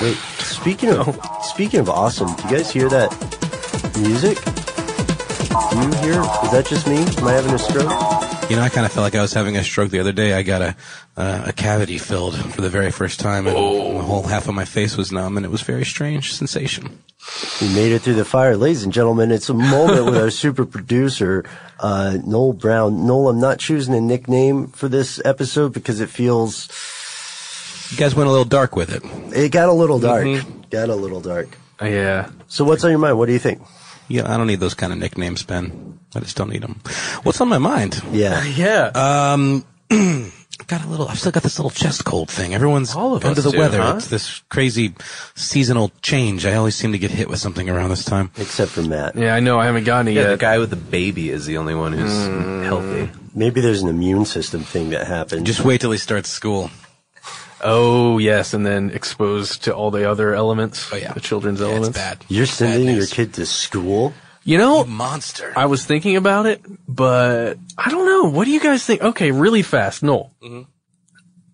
[0.00, 3.10] Wait, speaking of speaking of awesome, do you guys hear that
[3.98, 4.38] music?
[5.48, 6.20] Do you hear?
[6.44, 6.98] Is that just me?
[6.98, 7.90] Am I having a stroke?
[8.50, 10.32] You know, I kind of felt like I was having a stroke the other day.
[10.34, 10.76] I got a
[11.16, 14.64] uh, a cavity filled for the very first time, and the whole half of my
[14.64, 16.98] face was numb, and it was a very strange sensation.
[17.60, 19.30] We made it through the fire, ladies and gentlemen.
[19.30, 21.44] It's a moment with our super producer,
[21.80, 23.06] uh, Noel Brown.
[23.06, 26.68] Noel, I'm not choosing a nickname for this episode because it feels.
[27.90, 29.02] You guys went a little dark with it.
[29.36, 30.26] It got a little dark.
[30.70, 31.48] Got a little dark.
[31.82, 32.30] Yeah.
[32.48, 33.18] So what's on your mind?
[33.18, 33.62] What do you think?
[34.08, 35.98] Yeah, I don't need those kind of nicknames, Ben.
[36.14, 36.80] I just don't need them.
[37.22, 38.02] What's on my mind?
[38.10, 38.42] Yeah.
[38.56, 38.90] yeah.
[38.94, 39.64] Um,
[40.66, 41.06] got a little.
[41.08, 42.54] I've still got this little chest cold thing.
[42.54, 43.80] Everyone's All of under the do, weather.
[43.82, 43.94] huh?
[43.98, 44.94] It's this crazy
[45.34, 46.46] seasonal change.
[46.46, 48.30] I always seem to get hit with something around this time.
[48.38, 49.14] Except for Matt.
[49.16, 49.58] Yeah, I know.
[49.58, 50.30] I haven't gotten it Yeah, yet.
[50.30, 52.64] the guy with the baby is the only one who's Mm.
[52.64, 53.10] healthy.
[53.34, 55.42] Maybe there's an immune system thing that happens.
[55.46, 56.70] Just wait till he starts school.
[57.62, 60.88] Oh yes, and then exposed to all the other elements.
[60.92, 61.96] Oh yeah, the children's elements.
[61.98, 62.24] bad.
[62.28, 64.14] You're sending your kid to school?
[64.44, 65.52] You know, monster.
[65.56, 68.30] I was thinking about it, but I don't know.
[68.30, 69.02] What do you guys think?
[69.02, 70.32] Okay, really fast, Noel.
[70.42, 70.66] Mhm.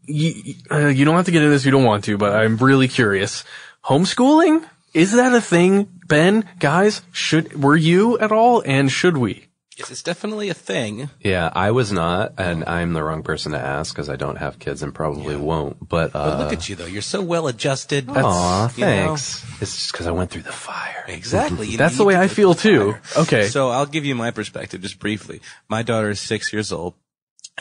[0.06, 2.34] You, uh, you don't have to get into this if you don't want to, but
[2.36, 3.42] I'm really curious.
[3.86, 4.62] Homeschooling
[4.92, 6.44] is that a thing, Ben?
[6.60, 9.46] Guys, should were you at all, and should we?
[9.76, 11.10] Yes, it's definitely a thing.
[11.20, 14.58] Yeah, I was not, and I'm the wrong person to ask because I don't have
[14.58, 15.88] kids and probably won't.
[15.88, 16.86] But, uh, But look at you though.
[16.86, 18.08] You're so well adjusted.
[18.08, 18.86] Aw, you know.
[18.86, 19.44] thanks.
[19.60, 21.04] It's just because I went through the fire.
[21.08, 21.76] Exactly.
[21.76, 22.96] That's the way I feel too.
[23.16, 23.48] Okay.
[23.48, 25.40] So I'll give you my perspective just briefly.
[25.68, 26.94] My daughter is six years old.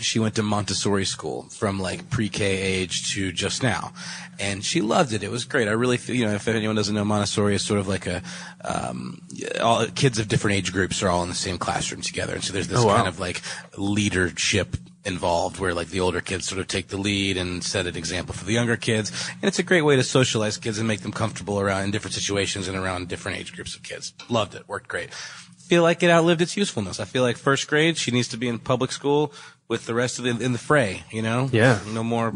[0.02, 3.94] She went to Montessori school from like pre-K age to just now.
[4.40, 5.22] And she loved it.
[5.22, 5.68] It was great.
[5.68, 8.24] I really feel, you know, if anyone doesn't know, Montessori is sort of like a,
[8.65, 9.22] um,
[9.61, 12.34] all kids of different age groups are all in the same classroom together.
[12.34, 12.95] And so there's this Oh, wow.
[12.95, 13.41] kind of like
[13.78, 17.95] leadership involved where like the older kids sort of take the lead and set an
[17.95, 19.11] example for the younger kids.
[19.34, 22.15] And it's a great way to socialize kids and make them comfortable around in different
[22.15, 24.14] situations and around different age groups of kids.
[24.28, 24.68] Loved it.
[24.68, 25.14] Worked great.
[25.14, 26.99] feel like it outlived its usefulness.
[26.99, 29.32] I feel like first grade, she needs to be in public school
[29.68, 31.49] with the rest of the, in the fray, you know?
[31.52, 31.80] Yeah.
[31.94, 32.34] No more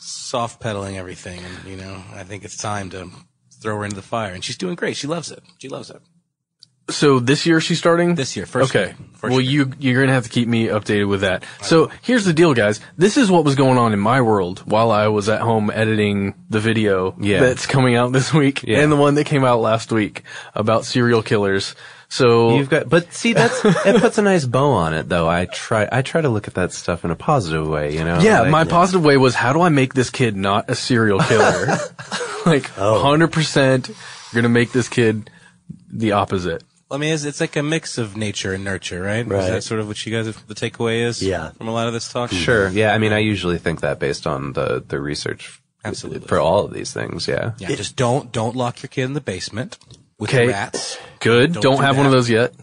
[0.00, 1.40] soft pedaling everything.
[1.44, 3.10] And, you know, I think it's time to
[3.60, 4.32] throw her into the fire.
[4.34, 4.96] And she's doing great.
[4.96, 5.42] She loves it.
[5.58, 6.00] She loves it.
[6.90, 8.14] So this year she's starting?
[8.14, 8.94] This year, first Okay.
[8.94, 9.08] grade.
[9.14, 11.44] First well, you you're gonna have to keep me updated with that.
[11.60, 12.80] So here's the deal, guys.
[12.96, 16.32] This is what was going on in my world while I was at home editing
[16.48, 17.40] the video Yeah.
[17.40, 18.78] that's coming out this week Yeah.
[18.78, 20.22] and the one that came out last week
[20.54, 21.74] about serial killers.
[22.10, 25.28] So You've got, but see, that's it puts a nice bow on it, though.
[25.28, 28.18] I try, I try to look at that stuff in a positive way, you know.
[28.20, 31.20] yeah, Like- my positive way was how do I make this kid not a serial
[31.20, 31.66] killer?
[32.46, 33.02] like Oh.
[33.02, 35.30] hundred percent, you're gonna make this kid
[35.92, 36.64] the opposite.
[36.90, 39.26] I mean, it's, it's like a mix of nature and nurture, right?
[39.26, 39.42] Right.
[39.44, 41.22] Is that sort of what you guys, the takeaway is?
[41.22, 41.50] Yeah.
[41.50, 42.30] From a lot of this talk?
[42.30, 42.38] Mm-hmm.
[42.42, 42.68] Sure.
[42.70, 42.94] Yeah.
[42.94, 45.60] I mean, I usually think that based on the the research.
[45.84, 46.26] Absolutely.
[46.26, 47.52] For all of these things, yeah.
[47.58, 49.76] Yeah, just don't, don't lock your kid in the basement
[50.18, 50.48] with Okay.
[50.48, 50.98] rats.
[51.20, 51.54] Good.
[51.54, 52.54] Don't, do have one of those yet.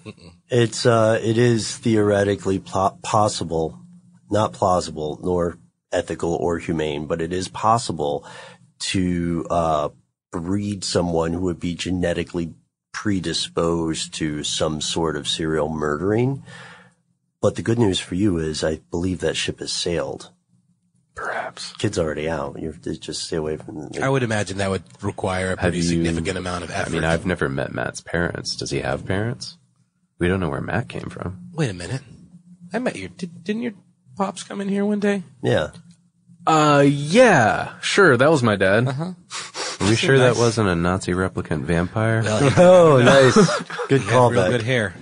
[0.50, 3.80] It's uh, it is theoretically pl- possible,
[4.30, 5.58] not plausible, nor
[5.92, 8.26] ethical or humane, but it is possible
[8.78, 9.90] to uh,
[10.32, 12.54] breed someone who would be genetically
[12.92, 16.44] predisposed to some sort of serial murdering.
[17.42, 20.32] But the good news for you is, I believe that ship has sailed.
[21.16, 22.60] Perhaps kid's already out.
[22.60, 23.90] You have to just stay away from.
[23.90, 26.90] The, I would imagine that would require a pretty you- significant amount of effort.
[26.90, 28.56] I mean, I've never met Matt's parents.
[28.56, 29.58] Does he have parents?
[30.20, 31.50] We don't know where Matt came from.
[31.54, 32.02] Wait a minute.
[32.74, 33.74] I met your, did, didn't your
[34.18, 35.24] pops come in here one day?
[35.42, 35.70] Yeah.
[36.48, 38.18] Uh, yeah, sure.
[38.18, 38.88] That was my dad.
[38.88, 39.14] Uh-huh.
[39.82, 42.24] Are we sure that wasn't a Nazi replicant vampire?
[42.58, 43.36] oh, nice.
[43.88, 44.50] Good He callback.
[44.52, 44.94] good hair.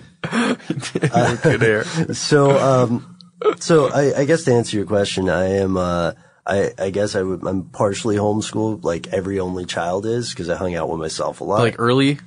[1.41, 1.83] good hair.
[2.13, 3.12] So, um,
[3.59, 6.13] so I, I guess to answer your question, I am, uh,
[6.45, 10.55] I, I guess I would, I'm partially homeschooled, like every only child is, because I
[10.55, 11.59] hung out with myself a lot.
[11.59, 12.19] Like early.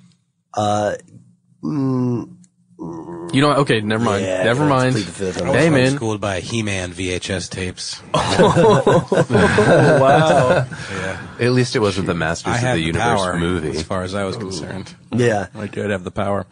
[0.54, 0.94] uh,
[1.62, 2.35] mm,
[2.78, 3.52] You know.
[3.56, 3.80] Okay.
[3.80, 4.24] Never mind.
[4.24, 4.94] Yeah, never let's mind.
[4.94, 5.96] plead the I was Hey man.
[5.96, 8.02] Schooled by He-Man VHS tapes.
[8.14, 10.66] Oh, wow.
[10.92, 11.26] Yeah.
[11.40, 13.70] At least it wasn't the Masters I of had the the Universe power, movie.
[13.70, 14.94] as far as I was concerned.
[15.12, 15.46] yeah.
[15.54, 16.46] I did have the power.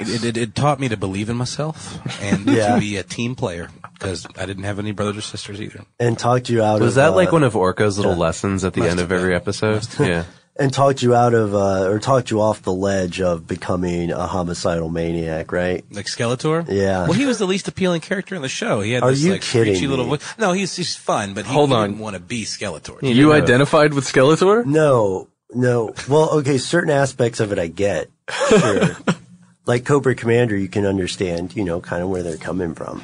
[0.00, 2.74] It, it, it taught me to believe in myself and Yeah.
[2.74, 5.84] to be a team player because I didn't have any brothers or sisters either.
[5.98, 8.18] And talked you out Was of, that like uh, one of Orko's little yeah.
[8.18, 9.86] lessons at the end of every episode?
[9.98, 10.24] Yeah.
[10.58, 14.26] And talked you out of, uh, or talked you off the ledge of becoming a
[14.26, 15.84] homicidal maniac, right?
[15.90, 16.66] Like Skeletor?
[16.68, 17.04] Yeah.
[17.04, 18.80] Well, he was the least appealing character in the show.
[18.80, 20.16] He had Are this you like kidding screechy little me?
[20.16, 20.38] voice.
[20.38, 21.90] No, he's he's fun, but he, Hold he on.
[21.90, 23.02] didn't want to be Skeletor.
[23.02, 24.64] You identified with Skeletor?
[24.66, 25.94] No, no.
[26.08, 28.10] Well, okay, certain aspects of it I get.
[28.48, 28.96] Sure.
[29.66, 33.02] like Cobra Commander, you can understand, you know, kind of where they're coming from.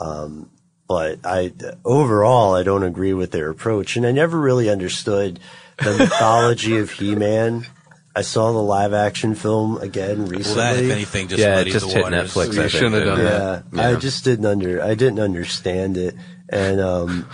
[0.00, 0.50] Um,
[0.88, 1.52] but I,
[1.84, 3.96] overall, I don't agree with their approach.
[3.96, 5.40] And I never really understood
[5.84, 7.66] the mythology of He-Man.
[8.14, 10.56] I saw the live action film again recently.
[10.62, 12.34] Well, that, if anything, just Yeah, it muddies just the hit waters.
[12.34, 13.76] Netflix, I You think, shouldn't have didn't done it?
[13.76, 16.14] yeah, I just didn't under, I didn't understand it.
[16.48, 17.26] And, um,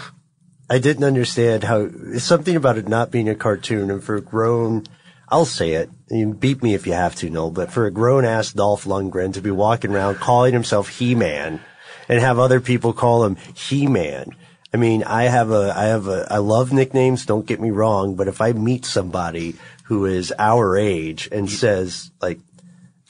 [0.70, 1.88] I didn't understand how,
[2.18, 4.84] something about it not being a cartoon and for a grown,
[5.28, 8.24] I'll say it, you beat me if you have to, Noel, but for a grown
[8.24, 11.60] ass Dolph Lundgren to be walking around calling himself He-Man
[12.08, 14.36] and have other people call him He-Man.
[14.72, 18.16] I mean, I have a, I have a, I love nicknames, don't get me wrong,
[18.16, 19.54] but if I meet somebody
[19.84, 22.38] who is our age and says, like,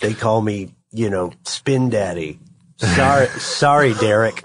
[0.00, 2.38] they call me, you know, Spin Daddy.
[2.76, 4.44] Sorry, sorry, Derek.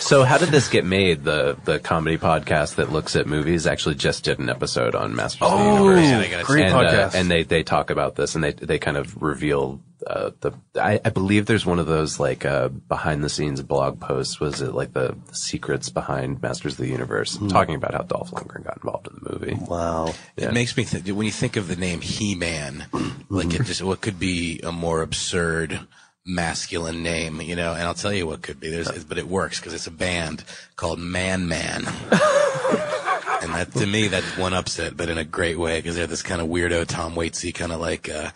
[0.00, 1.24] So how did this get made?
[1.24, 5.42] The the comedy podcast that looks at movies actually just did an episode on Masters
[5.42, 6.30] of the Oh, Universe.
[6.30, 7.14] yeah, great and, uh, podcast.
[7.14, 10.52] and they they talk about this and they they kind of reveal uh, the.
[10.74, 14.40] I, I believe there's one of those like uh, behind the scenes blog posts.
[14.40, 18.64] Was it like the, secrets behind Masters of the Universe, talking about how Dolph Lundgren
[18.64, 19.54] got involved in the movie?
[19.54, 20.14] Wow.
[20.36, 22.86] It makes me think when you think of the name He-Man,
[23.28, 25.80] like it just what could be a more absurd
[26.24, 27.72] masculine name, you know?
[27.72, 28.70] And I'll tell you what could be.
[28.70, 30.44] There's, but it works because it's a band
[30.76, 31.84] called Man Man.
[33.42, 36.06] And that, to me, that one ups it, but in a great way, because they're
[36.06, 38.30] this kind of weirdo Tom Waitsy kind of like, uh,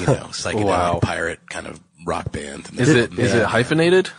[0.00, 1.00] you know, psychedelic Wow.
[1.00, 2.68] pirate kind of rock band.
[2.78, 4.10] Is it is it hyphenated?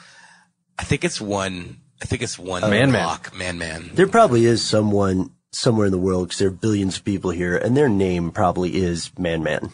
[0.78, 1.78] I think it's one.
[2.02, 3.04] I think it's one Man Man.
[3.04, 3.36] block.
[3.38, 3.92] Man Man.
[3.94, 7.56] There probably is someone somewhere in the world because there are billions of people here,
[7.56, 9.70] and their name probably is Man Man.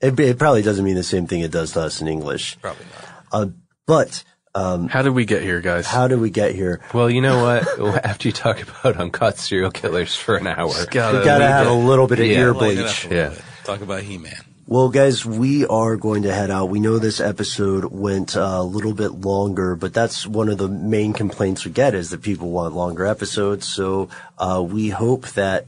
[0.00, 2.56] It, it probably doesn't mean the same thing it does to us in English.
[2.60, 3.08] Probably not.
[3.32, 3.46] Uh,
[3.86, 4.22] but
[4.54, 5.86] um, How did we get here, guys?
[5.86, 6.80] how did we get here?
[6.92, 8.04] Well, you know what?
[8.04, 11.72] After you talk about uncaught serial killers for an hour, Gotta- We gotta have a
[11.72, 12.78] little bit of Yeah, ear bleach.
[12.78, 13.28] up a little Yeah.
[13.30, 13.42] bit.
[13.64, 14.36] Talk about He-Man.
[14.66, 16.70] Well, guys, we are going to head out.
[16.70, 20.68] We know this episode went uh, a little bit longer, but that's one of the
[20.68, 23.66] main complaints we get is that people want longer episodes.
[23.68, 24.08] So
[24.38, 25.66] uh, we hope that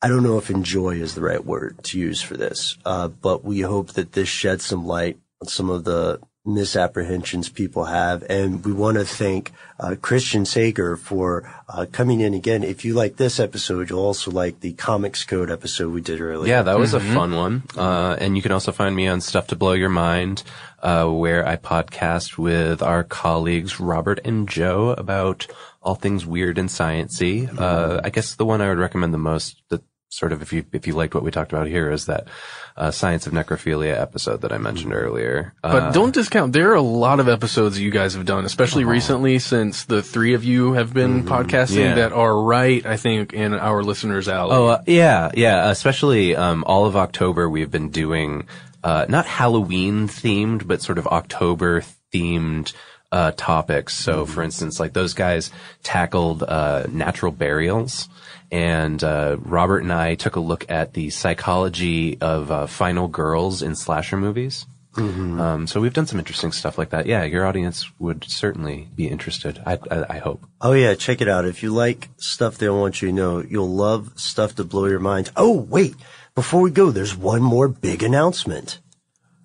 [0.00, 3.44] I don't know if enjoy is the right word to use for this, uh, but
[3.44, 8.24] we hope that this sheds some light on some of the misapprehensions people have.
[8.28, 12.64] And we want to thank uh, Christian Sager for uh, coming in again.
[12.64, 16.52] If you like this episode, you'll also like the Comics Code episode we did earlier.
[16.52, 17.62] Yeah, that was a fun one.
[17.76, 20.42] Uh, and you can also find me on Stuff to Blow Your Mind,
[20.80, 25.46] uh, where I podcast with our colleagues Robert and Joe about
[25.80, 27.48] all things weird and sciency.
[27.58, 29.82] Uh, I guess the one I would recommend the most that
[30.12, 32.28] sort of if you if you liked what we talked about here is that
[32.76, 35.54] uh, science of necrophilia episode that I mentioned earlier.
[35.62, 36.52] But Uh, don't discount.
[36.52, 40.34] There are a lot of episodes you guys have done, especially recently since the three
[40.34, 41.94] of you have been podcasting Yeah.
[41.94, 44.54] that are right, I think, in our listeners' alley.
[44.54, 45.70] Oh uh, yeah, yeah.
[45.70, 48.46] Especially um, all of October, we've been doing
[48.84, 51.82] uh, not Halloween themed, but sort of October
[52.12, 52.74] themed
[53.10, 53.96] uh, topics.
[53.96, 55.50] So, for instance, like those guys
[55.82, 58.08] tackled uh, natural burials.
[58.52, 63.62] And uh, Robert and I took a look at the psychology of uh, final girls
[63.62, 64.66] in slasher movies.
[64.94, 67.06] Um, so we've done some interesting stuff like that.
[67.06, 69.58] Yeah, your audience would certainly be interested.
[69.64, 70.44] I, I, I hope.
[70.60, 71.46] Oh yeah, check it out.
[71.46, 74.84] If you like stuff they don't want you to know, you'll love stuff to blow
[74.84, 75.30] your mind.
[75.34, 75.94] Oh wait,
[76.34, 78.80] before we go, there's one more big announcement,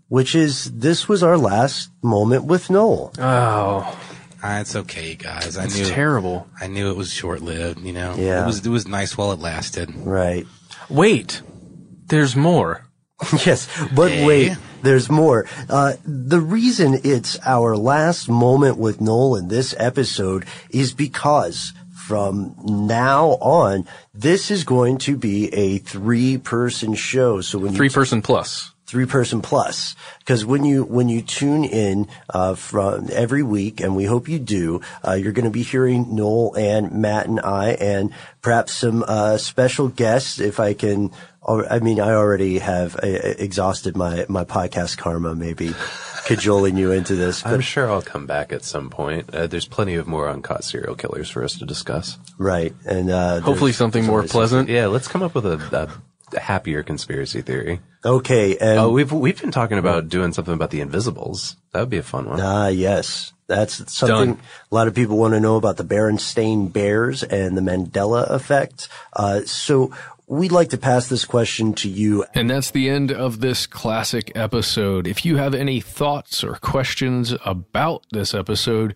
[0.09, 3.13] which is this was our last moment with Noel.
[3.17, 3.97] Oh,
[4.43, 5.57] Ah, it's okay, guys.
[5.57, 6.47] I It's knew terrible.
[6.59, 7.79] I knew it was short lived.
[7.81, 8.43] You know, Yeah.
[8.43, 9.93] It was it was nice while it lasted.
[9.95, 10.45] Right.
[10.89, 11.41] Wait,
[12.07, 12.85] there's more.
[13.45, 14.25] yes, but Hey.
[14.25, 15.47] wait, there's more.
[15.69, 21.73] Uh, the reason it's our last moment with Noel in this episode is because
[22.05, 27.41] from now on, this is going to be a three-person show.
[27.41, 28.71] So when Three person plus.
[28.87, 33.95] Three person plus because when you when you tune in uh, from every week and
[33.97, 37.71] we hope you do uh, you're going to be hearing noel and matt and i
[37.71, 41.11] and perhaps some uh, special guests if i can
[41.69, 45.73] i mean i already have uh, exhausted my my podcast karma maybe
[46.25, 49.33] cajoling you into this I'm sure I'll come back at some point.
[49.33, 52.17] Uh, there's plenty of more uncaught serial killers for us to discuss.
[52.37, 54.67] right and uh, Hopefully something more always- pleasant.
[54.69, 55.53] Yeah, let's come up with a,
[55.83, 55.89] a
[56.37, 57.79] happier conspiracy theory.
[58.03, 61.55] okay and Oh, we've we've been talking about doing something about the Invisibles.
[61.71, 62.39] That would be a fun one.
[62.41, 63.33] Ah, yes.
[63.47, 64.41] That's something Done.
[64.71, 68.89] a lot of people want to know about the Berenstain Bears and the Mandela effect.
[69.13, 69.93] Uh, so
[70.27, 72.25] we'd like to pass this question to you.
[72.35, 75.07] And that's the end of this classic episode.
[75.07, 78.95] If you have any thoughts or questions about this episode,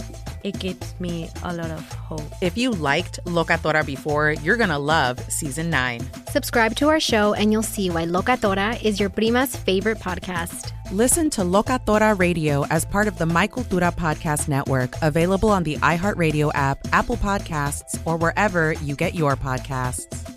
[0.43, 2.21] it gives me a lot of hope.
[2.41, 6.01] If you liked Locatora before, you're going to love Season 9.
[6.29, 10.71] Subscribe to our show, and you'll see why Locatora is your prima's favorite podcast.
[10.91, 15.77] Listen to Locatora Radio as part of the My Cultura Podcast Network, available on the
[15.77, 20.27] iHeartRadio app, Apple Podcasts, or wherever you get your podcasts.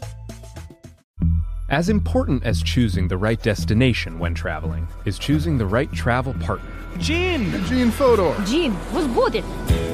[1.71, 6.71] As important as choosing the right destination when traveling is choosing the right travel partner.
[6.99, 7.51] Gene!
[7.65, 8.37] Gene Fodor!
[8.45, 9.94] Gene, was good.